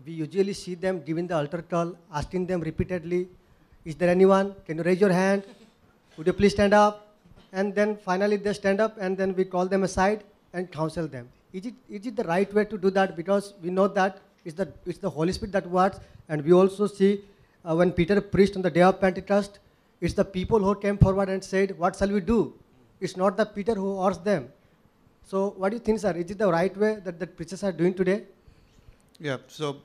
we 0.06 0.14
usually 0.14 0.54
see 0.54 0.76
them 0.76 1.02
giving 1.02 1.28
the 1.28 1.36
altar 1.36 1.62
call, 1.62 1.96
asking 2.14 2.46
them 2.46 2.62
repeatedly, 2.62 3.28
Is 3.86 3.96
there 3.96 4.10
anyone? 4.10 4.54
Can 4.66 4.78
you 4.78 4.84
raise 4.84 5.00
your 5.00 5.12
hand? 5.12 5.44
Would 6.18 6.28
you 6.28 6.34
please 6.34 6.52
stand 6.52 6.74
up? 6.74 7.16
And 7.54 7.74
then 7.74 7.98
finally 7.98 8.36
they 8.36 8.54
stand 8.54 8.82
up 8.82 8.98
and 9.00 9.18
then 9.18 9.34
we 9.36 9.46
call 9.46 9.66
them 9.66 9.84
aside 9.84 10.24
and 10.54 10.72
counsel 10.72 11.08
them. 11.08 11.30
Is 11.54 11.66
it, 11.66 11.74
is 11.90 12.06
it 12.06 12.16
the 12.16 12.26
right 12.26 12.54
way 12.54 12.66
to 12.66 12.78
do 12.78 12.90
that? 12.92 13.16
Because 13.16 13.54
we 13.64 13.70
know 13.70 13.88
that 13.88 14.20
it's 14.44 14.56
the, 14.56 14.68
it's 14.86 14.98
the 15.00 15.10
Holy 15.10 15.32
Spirit 15.32 15.54
that 15.54 15.70
works. 15.70 16.00
And 16.28 16.44
we 16.44 16.52
also 16.54 16.88
see 16.88 17.22
uh, 17.64 17.76
when 17.76 17.92
Peter 17.92 18.20
preached 18.20 18.56
on 18.56 18.62
the 18.62 18.70
day 18.70 18.82
of 18.82 19.00
Pentecost, 19.00 19.60
it's 20.02 20.14
the 20.14 20.26
people 20.26 20.60
who 20.60 20.76
came 20.76 20.98
forward 20.98 21.30
and 21.30 21.44
said, 21.44 21.78
What 21.80 21.96
shall 21.96 22.10
we 22.10 22.20
do? 22.20 22.54
It's 23.00 23.16
not 23.16 23.38
the 23.38 23.46
Peter 23.46 23.74
who 23.74 24.02
asked 24.02 24.26
them. 24.26 24.50
So, 25.24 25.54
what 25.58 25.70
do 25.70 25.78
you 25.78 25.80
think, 25.80 26.00
sir? 26.00 26.12
Is 26.12 26.32
it 26.32 26.38
the 26.38 26.52
right 26.52 26.76
way 26.78 27.00
that 27.04 27.20
the 27.20 27.28
preachers 27.28 27.64
are 27.64 27.72
doing 27.72 27.94
today? 27.94 28.24
Yeah, 29.20 29.38
so 29.48 29.78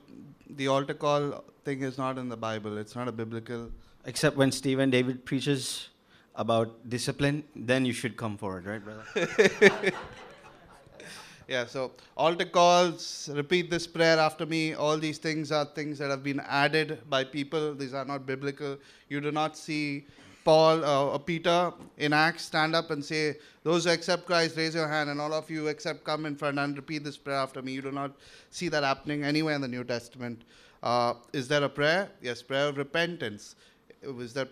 the 0.49 0.67
altar 0.67 0.93
call 0.93 1.43
thing 1.65 1.81
is 1.81 1.97
not 1.97 2.17
in 2.17 2.29
the 2.29 2.37
Bible. 2.37 2.77
It's 2.77 2.95
not 2.95 3.07
a 3.07 3.11
biblical. 3.11 3.71
Except 4.05 4.37
when 4.37 4.51
Stephen 4.51 4.89
David 4.89 5.25
preaches 5.25 5.89
about 6.35 6.87
discipline, 6.89 7.43
then 7.55 7.85
you 7.85 7.93
should 7.93 8.15
come 8.15 8.37
forward, 8.37 8.65
right, 8.65 8.83
brother? 8.83 9.91
yeah, 11.47 11.65
so 11.65 11.91
altar 12.15 12.45
calls, 12.45 13.29
repeat 13.33 13.71
this 13.71 13.87
prayer 13.87 14.19
after 14.19 14.45
me. 14.45 14.73
All 14.73 14.97
these 14.97 15.17
things 15.17 15.51
are 15.51 15.65
things 15.65 15.97
that 15.99 16.09
have 16.09 16.23
been 16.23 16.41
added 16.41 16.99
by 17.09 17.23
people. 17.23 17.73
These 17.73 17.93
are 17.93 18.05
not 18.05 18.25
biblical. 18.25 18.77
You 19.09 19.21
do 19.21 19.31
not 19.31 19.57
see 19.57 20.05
Paul 20.43 20.83
uh, 20.83 21.17
Peter 21.19 21.71
in 21.97 22.13
Acts 22.13 22.45
stand 22.45 22.75
up 22.75 22.91
and 22.91 23.03
say, 23.03 23.37
Those 23.63 23.85
who 23.85 23.91
accept 23.91 24.25
Christ, 24.25 24.57
raise 24.57 24.75
your 24.75 24.87
hand, 24.87 25.09
and 25.09 25.21
all 25.21 25.33
of 25.33 25.49
you 25.49 25.67
accept, 25.67 26.03
come 26.03 26.25
in 26.25 26.35
front 26.35 26.59
and 26.59 26.75
repeat 26.75 27.03
this 27.03 27.17
prayer 27.17 27.37
after 27.37 27.61
me. 27.61 27.73
You 27.73 27.81
do 27.81 27.91
not 27.91 28.11
see 28.49 28.67
that 28.69 28.83
happening 28.83 29.23
anywhere 29.23 29.55
in 29.55 29.61
the 29.61 29.67
New 29.67 29.83
Testament. 29.83 30.43
Uh, 30.81 31.13
is 31.31 31.47
there 31.47 31.63
a 31.63 31.69
prayer? 31.69 32.09
Yes, 32.21 32.41
prayer 32.41 32.67
of 32.67 32.77
repentance. 32.77 33.55
Is 34.01 34.33
there, 34.33 34.49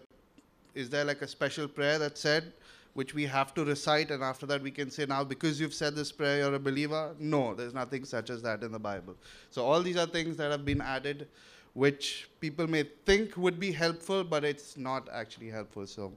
is 0.76 0.89
there 0.89 1.04
like 1.04 1.22
a 1.22 1.28
special 1.28 1.68
prayer 1.68 2.00
that 2.00 2.18
said, 2.18 2.54
which 2.94 3.14
we 3.14 3.26
have 3.26 3.54
to 3.54 3.66
recite, 3.66 4.12
and 4.12 4.24
after 4.24 4.46
that 4.46 4.62
we 4.62 4.72
can 4.72 4.89
say, 4.89 5.06
Now, 5.06 5.24
because 5.26 5.60
you've 5.60 5.74
said 5.74 5.96
this 5.96 6.12
prayer, 6.12 6.38
you're 6.38 6.56
a 6.56 6.60
believer? 6.60 7.14
No, 7.20 7.54
there's 7.54 7.74
nothing 7.74 8.06
such 8.06 8.30
as 8.30 8.42
that 8.44 8.64
in 8.64 8.72
the 8.72 8.80
Bible. 8.80 9.16
So, 9.50 9.66
all 9.66 9.82
these 9.82 9.98
are 9.98 10.06
things 10.06 10.38
that 10.38 10.52
have 10.52 10.64
been 10.64 10.82
added 10.82 11.28
which 11.74 12.30
people 12.39 12.67
may 12.67 12.84
think 13.05 13.38
would 13.38 13.59
be 13.59 13.72
helpful, 13.72 14.24
but 14.24 14.43
it's 14.43 14.78
not 14.78 15.07
actually 15.11 15.49
helpful. 15.49 15.88
So, 15.88 16.11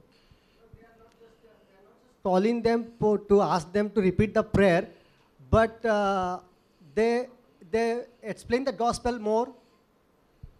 calling 2.23 2.61
them 2.61 2.91
to 3.29 3.41
ask 3.41 3.71
them 3.71 3.89
to 3.91 4.01
repeat 4.01 4.33
the 4.33 4.43
prayer, 4.43 4.87
but 5.49 5.85
uh, 5.85 6.39
they 6.93 7.27
they 7.71 8.03
explain 8.23 8.63
the 8.63 8.71
gospel 8.71 9.19
more, 9.19 9.49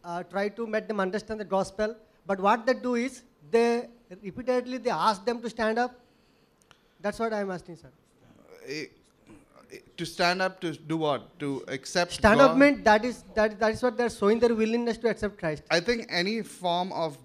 uh, 0.03 0.23
try 0.23 0.49
to 0.49 0.67
make 0.67 0.87
them 0.87 0.99
understand 0.99 1.39
the 1.39 1.45
gospel. 1.45 1.95
But 2.25 2.39
what 2.39 2.65
they 2.65 2.73
do 2.73 2.95
is 2.95 3.23
they 3.51 3.87
repeatedly 4.23 4.77
they 4.77 4.89
ask 4.89 5.25
them 5.25 5.41
to 5.41 5.49
stand 5.49 5.77
up. 5.77 5.99
That's 7.01 7.19
what 7.19 7.33
I'm 7.33 7.51
asking, 7.51 7.77
sir. 7.77 7.91
To 9.97 10.05
stand 10.05 10.41
up 10.41 10.59
to 10.61 10.71
do 10.73 10.97
what? 10.97 11.37
To 11.39 11.63
accept 11.67 12.13
Stand 12.13 12.41
up 12.41 12.57
meant 12.57 12.83
that 12.83 13.05
is 13.05 13.23
that 13.33 13.59
that 13.59 13.73
is 13.73 13.83
what 13.83 13.97
they're 13.97 14.09
showing 14.09 14.39
their 14.39 14.55
willingness 14.55 14.97
to 14.97 15.09
accept 15.09 15.37
Christ. 15.37 15.63
I 15.71 15.79
think 15.79 16.07
any 16.09 16.41
form 16.41 16.91
of 16.93 17.17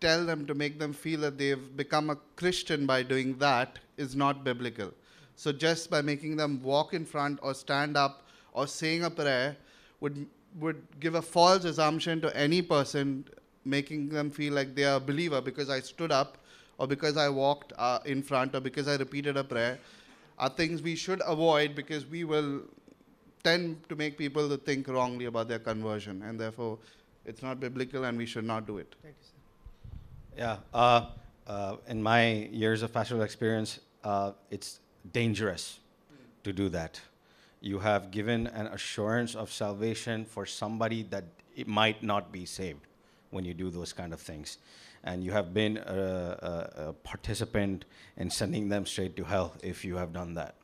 tell 0.00 0.26
them 0.26 0.46
to 0.46 0.54
make 0.54 0.78
them 0.78 0.92
feel 0.92 1.20
that 1.20 1.38
they've 1.38 1.76
become 1.76 2.10
a 2.10 2.16
Christian 2.36 2.86
by 2.86 3.02
doing 3.02 3.38
that 3.38 3.78
is 3.96 4.16
not 4.16 4.44
biblical. 4.44 4.92
So 5.36 5.52
just 5.52 5.90
by 5.90 6.02
making 6.02 6.36
them 6.36 6.60
walk 6.62 6.94
in 6.94 7.04
front 7.04 7.38
or 7.42 7.54
stand 7.54 7.96
up 7.96 8.22
or 8.52 8.66
saying 8.66 9.04
a 9.04 9.10
prayer 9.10 9.56
would 10.00 10.26
would 10.58 10.82
give 11.00 11.14
a 11.14 11.22
false 11.22 11.64
assumption 11.64 12.20
to 12.20 12.36
any 12.36 12.60
person, 12.60 13.24
making 13.64 14.08
them 14.08 14.30
feel 14.30 14.52
like 14.52 14.74
they 14.74 14.84
are 14.84 14.96
a 14.96 15.00
believer 15.00 15.40
because 15.40 15.70
I 15.70 15.80
stood 15.80 16.12
up 16.12 16.38
or 16.78 16.86
because 16.86 17.16
I 17.16 17.28
walked 17.28 17.72
uh, 17.78 18.00
in 18.04 18.22
front 18.22 18.54
or 18.54 18.60
because 18.60 18.88
I 18.88 18.96
repeated 18.96 19.36
a 19.36 19.44
prayer. 19.44 19.78
Are 20.38 20.48
things 20.48 20.82
we 20.82 20.96
should 20.96 21.22
avoid 21.26 21.74
because 21.74 22.06
we 22.06 22.24
will 22.24 22.62
tend 23.42 23.88
to 23.88 23.96
make 23.96 24.16
people 24.16 24.48
to 24.48 24.56
think 24.56 24.88
wrongly 24.88 25.26
about 25.26 25.48
their 25.48 25.58
conversion, 25.58 26.22
and 26.22 26.38
therefore 26.38 26.78
it's 27.24 27.42
not 27.42 27.60
biblical 27.60 28.04
and 28.04 28.18
we 28.18 28.26
should 28.26 28.44
not 28.44 28.66
do 28.66 28.78
it. 28.78 28.94
Thank 29.02 29.14
you, 29.20 29.26
sir. 29.26 30.38
Yeah. 30.38 30.56
Uh, 30.72 31.06
uh, 31.46 31.76
in 31.88 32.02
my 32.02 32.48
years 32.52 32.82
of 32.82 32.92
pastoral 32.92 33.22
experience, 33.22 33.80
uh, 34.04 34.32
it's 34.50 34.80
dangerous 35.12 35.80
to 36.44 36.52
do 36.52 36.68
that. 36.70 37.00
You 37.60 37.78
have 37.78 38.10
given 38.10 38.48
an 38.48 38.66
assurance 38.68 39.34
of 39.34 39.52
salvation 39.52 40.24
for 40.24 40.46
somebody 40.46 41.02
that 41.10 41.24
it 41.54 41.68
might 41.68 42.02
not 42.02 42.32
be 42.32 42.44
saved 42.46 42.86
when 43.30 43.44
you 43.44 43.54
do 43.54 43.70
those 43.70 43.92
kind 43.92 44.12
of 44.12 44.20
things. 44.20 44.58
And 45.04 45.24
you 45.24 45.32
have 45.32 45.52
been 45.52 45.78
a, 45.78 45.82
a, 45.82 46.88
a 46.88 46.92
participant 46.92 47.84
in 48.16 48.30
sending 48.30 48.68
them 48.68 48.86
straight 48.86 49.16
to 49.16 49.24
hell 49.24 49.54
if 49.62 49.84
you 49.84 49.96
have 49.96 50.12
done 50.12 50.34
that. 50.34 50.54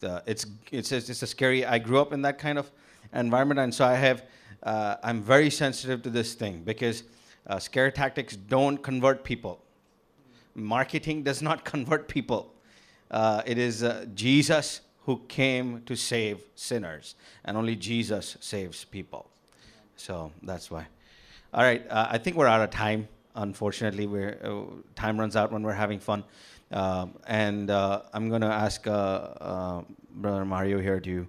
The, 0.00 0.22
it's, 0.26 0.46
it's, 0.72 0.90
it's 0.90 1.22
a 1.22 1.26
scary, 1.26 1.64
I 1.64 1.78
grew 1.78 2.00
up 2.00 2.12
in 2.12 2.22
that 2.22 2.38
kind 2.38 2.58
of 2.58 2.70
environment, 3.12 3.60
and 3.60 3.72
so 3.72 3.84
I 3.84 3.94
have, 3.94 4.24
uh, 4.62 4.96
I'm 5.02 5.22
very 5.22 5.50
sensitive 5.50 6.02
to 6.02 6.10
this 6.10 6.34
thing 6.34 6.62
because 6.64 7.04
uh, 7.46 7.58
scare 7.58 7.90
tactics 7.90 8.36
don't 8.36 8.78
convert 8.78 9.22
people. 9.22 9.60
Marketing 10.54 11.22
does 11.22 11.42
not 11.42 11.64
convert 11.72 12.08
people. 12.08 12.52
Uh, 13.10 13.42
it 13.46 13.58
is 13.58 13.82
uh, 13.82 14.06
Jesus 14.14 14.80
who 15.04 15.20
came 15.28 15.82
to 15.82 15.94
save 15.94 16.40
sinners, 16.54 17.14
and 17.44 17.56
only 17.56 17.76
Jesus 17.76 18.36
saves 18.40 18.84
people. 18.84 19.28
So 19.96 20.32
that's 20.42 20.70
why. 20.70 20.86
All 21.52 21.62
right, 21.62 21.86
uh, 21.88 22.08
I 22.10 22.18
think 22.18 22.36
we're 22.36 22.46
out 22.46 22.62
of 22.62 22.70
time. 22.70 23.08
Unfortunately, 23.34 24.06
we're, 24.06 24.38
uh, 24.44 24.64
time 24.94 25.18
runs 25.18 25.34
out 25.34 25.50
when 25.50 25.62
we're 25.62 25.72
having 25.72 25.98
fun. 25.98 26.24
Um, 26.70 27.14
and 27.26 27.70
uh, 27.70 28.02
I'm 28.12 28.28
going 28.28 28.40
to 28.42 28.52
ask 28.52 28.86
uh, 28.86 28.90
uh, 28.90 29.82
Brother 30.10 30.44
Mario 30.44 30.80
here 30.80 31.00
to 31.00 31.26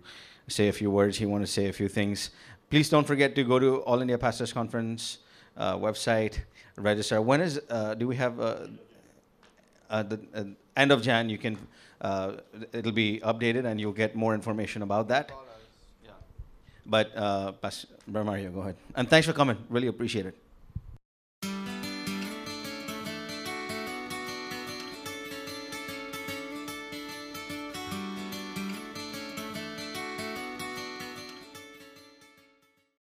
say 0.48 0.68
a 0.68 0.74
few 0.74 0.92
words. 0.92 1.18
He 1.18 1.26
wants 1.26 1.50
to 1.50 1.54
say 1.62 1.68
a 1.68 1.74
few 1.74 1.88
things. 1.88 2.30
Please 2.70 2.90
don't 2.90 3.06
forget 3.06 3.36
to 3.36 3.44
go 3.44 3.60
to 3.60 3.82
All 3.84 4.02
India 4.02 4.18
Pastors 4.18 4.54
Conference 4.54 5.20
uh, 5.58 5.76
website, 5.78 6.40
register. 6.78 7.22
When 7.22 7.42
is, 7.42 7.60
uh, 7.70 7.96
do 7.96 8.08
we 8.08 8.16
have, 8.18 8.40
uh, 8.40 8.68
uh, 9.90 10.04
the 10.04 10.20
uh, 10.34 10.44
end 10.76 10.92
of 10.92 11.02
Jan, 11.02 11.30
you 11.30 11.38
can, 11.38 11.58
uh, 12.02 12.34
it'll 12.72 12.92
be 12.92 13.20
updated 13.22 13.66
and 13.66 13.80
you'll 13.80 13.94
get 13.94 14.16
more 14.16 14.36
information 14.36 14.82
about 14.84 15.08
that. 15.08 15.32
But, 16.86 17.12
uh, 17.18 17.54
Brother 18.08 18.26
Mario, 18.26 18.52
go 18.52 18.60
ahead. 18.60 18.76
And 18.96 19.10
thanks 19.10 19.26
for 19.26 19.34
coming. 19.34 19.58
Really 19.70 19.88
appreciate 19.88 20.28
it. 20.28 20.38